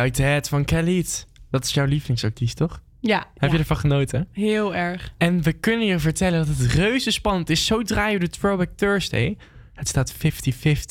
[0.00, 1.26] Like That van Khalid.
[1.50, 2.80] Dat is jouw lievelingsartiest, toch?
[3.00, 3.26] Ja.
[3.36, 4.28] Heb je ervan genoten?
[4.32, 5.12] Heel erg.
[5.18, 7.66] En we kunnen je vertellen dat het reuze spannend is.
[7.66, 9.36] Zo draaien we de Throwback Thursday.
[9.74, 10.16] Het staat 50-50.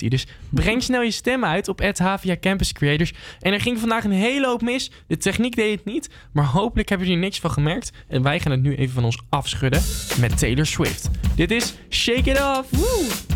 [0.07, 3.14] Dus breng snel je stem uit op Havia Campus Creators.
[3.40, 4.91] En er ging vandaag een hele hoop mis.
[5.07, 6.10] De techniek deed het niet.
[6.32, 7.91] Maar hopelijk hebben jullie niks van gemerkt.
[8.07, 9.82] En wij gaan het nu even van ons afschudden
[10.19, 11.10] met Taylor Swift.
[11.36, 12.69] Dit is Shake It Off.
[12.69, 13.35] Woo!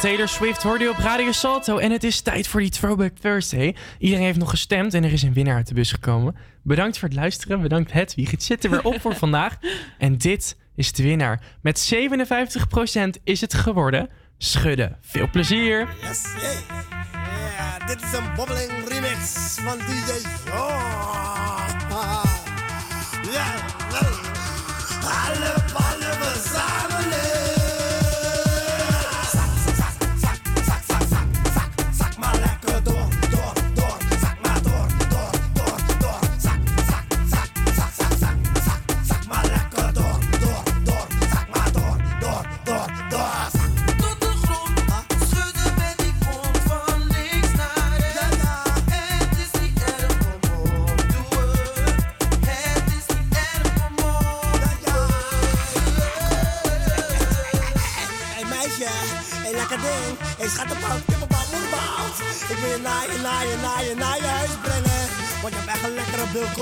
[0.00, 3.76] Taylor Swift hoorde je op Radio Salto en het is tijd voor die Throwback Thursday.
[3.98, 6.36] Iedereen heeft nog gestemd en er is een winnaar uit de bus gekomen.
[6.62, 8.30] Bedankt voor het luisteren, bedankt Hedwig.
[8.30, 9.58] Het zit er weer op voor vandaag.
[9.98, 11.42] En dit is de winnaar.
[11.62, 11.98] Met 57%
[13.24, 14.08] is het geworden
[14.38, 14.96] Schudden.
[15.00, 15.88] Veel plezier!
[16.02, 17.86] Yes, hey.
[17.86, 20.12] dit is een bobbeling remix van DJ
[23.32, 23.54] Ja,
[25.02, 25.99] Alle ballen.
[63.00, 65.08] naar je, naar je, naar je, naar je huis brengen.
[65.42, 66.54] Want je hebt echt een lekkere bulk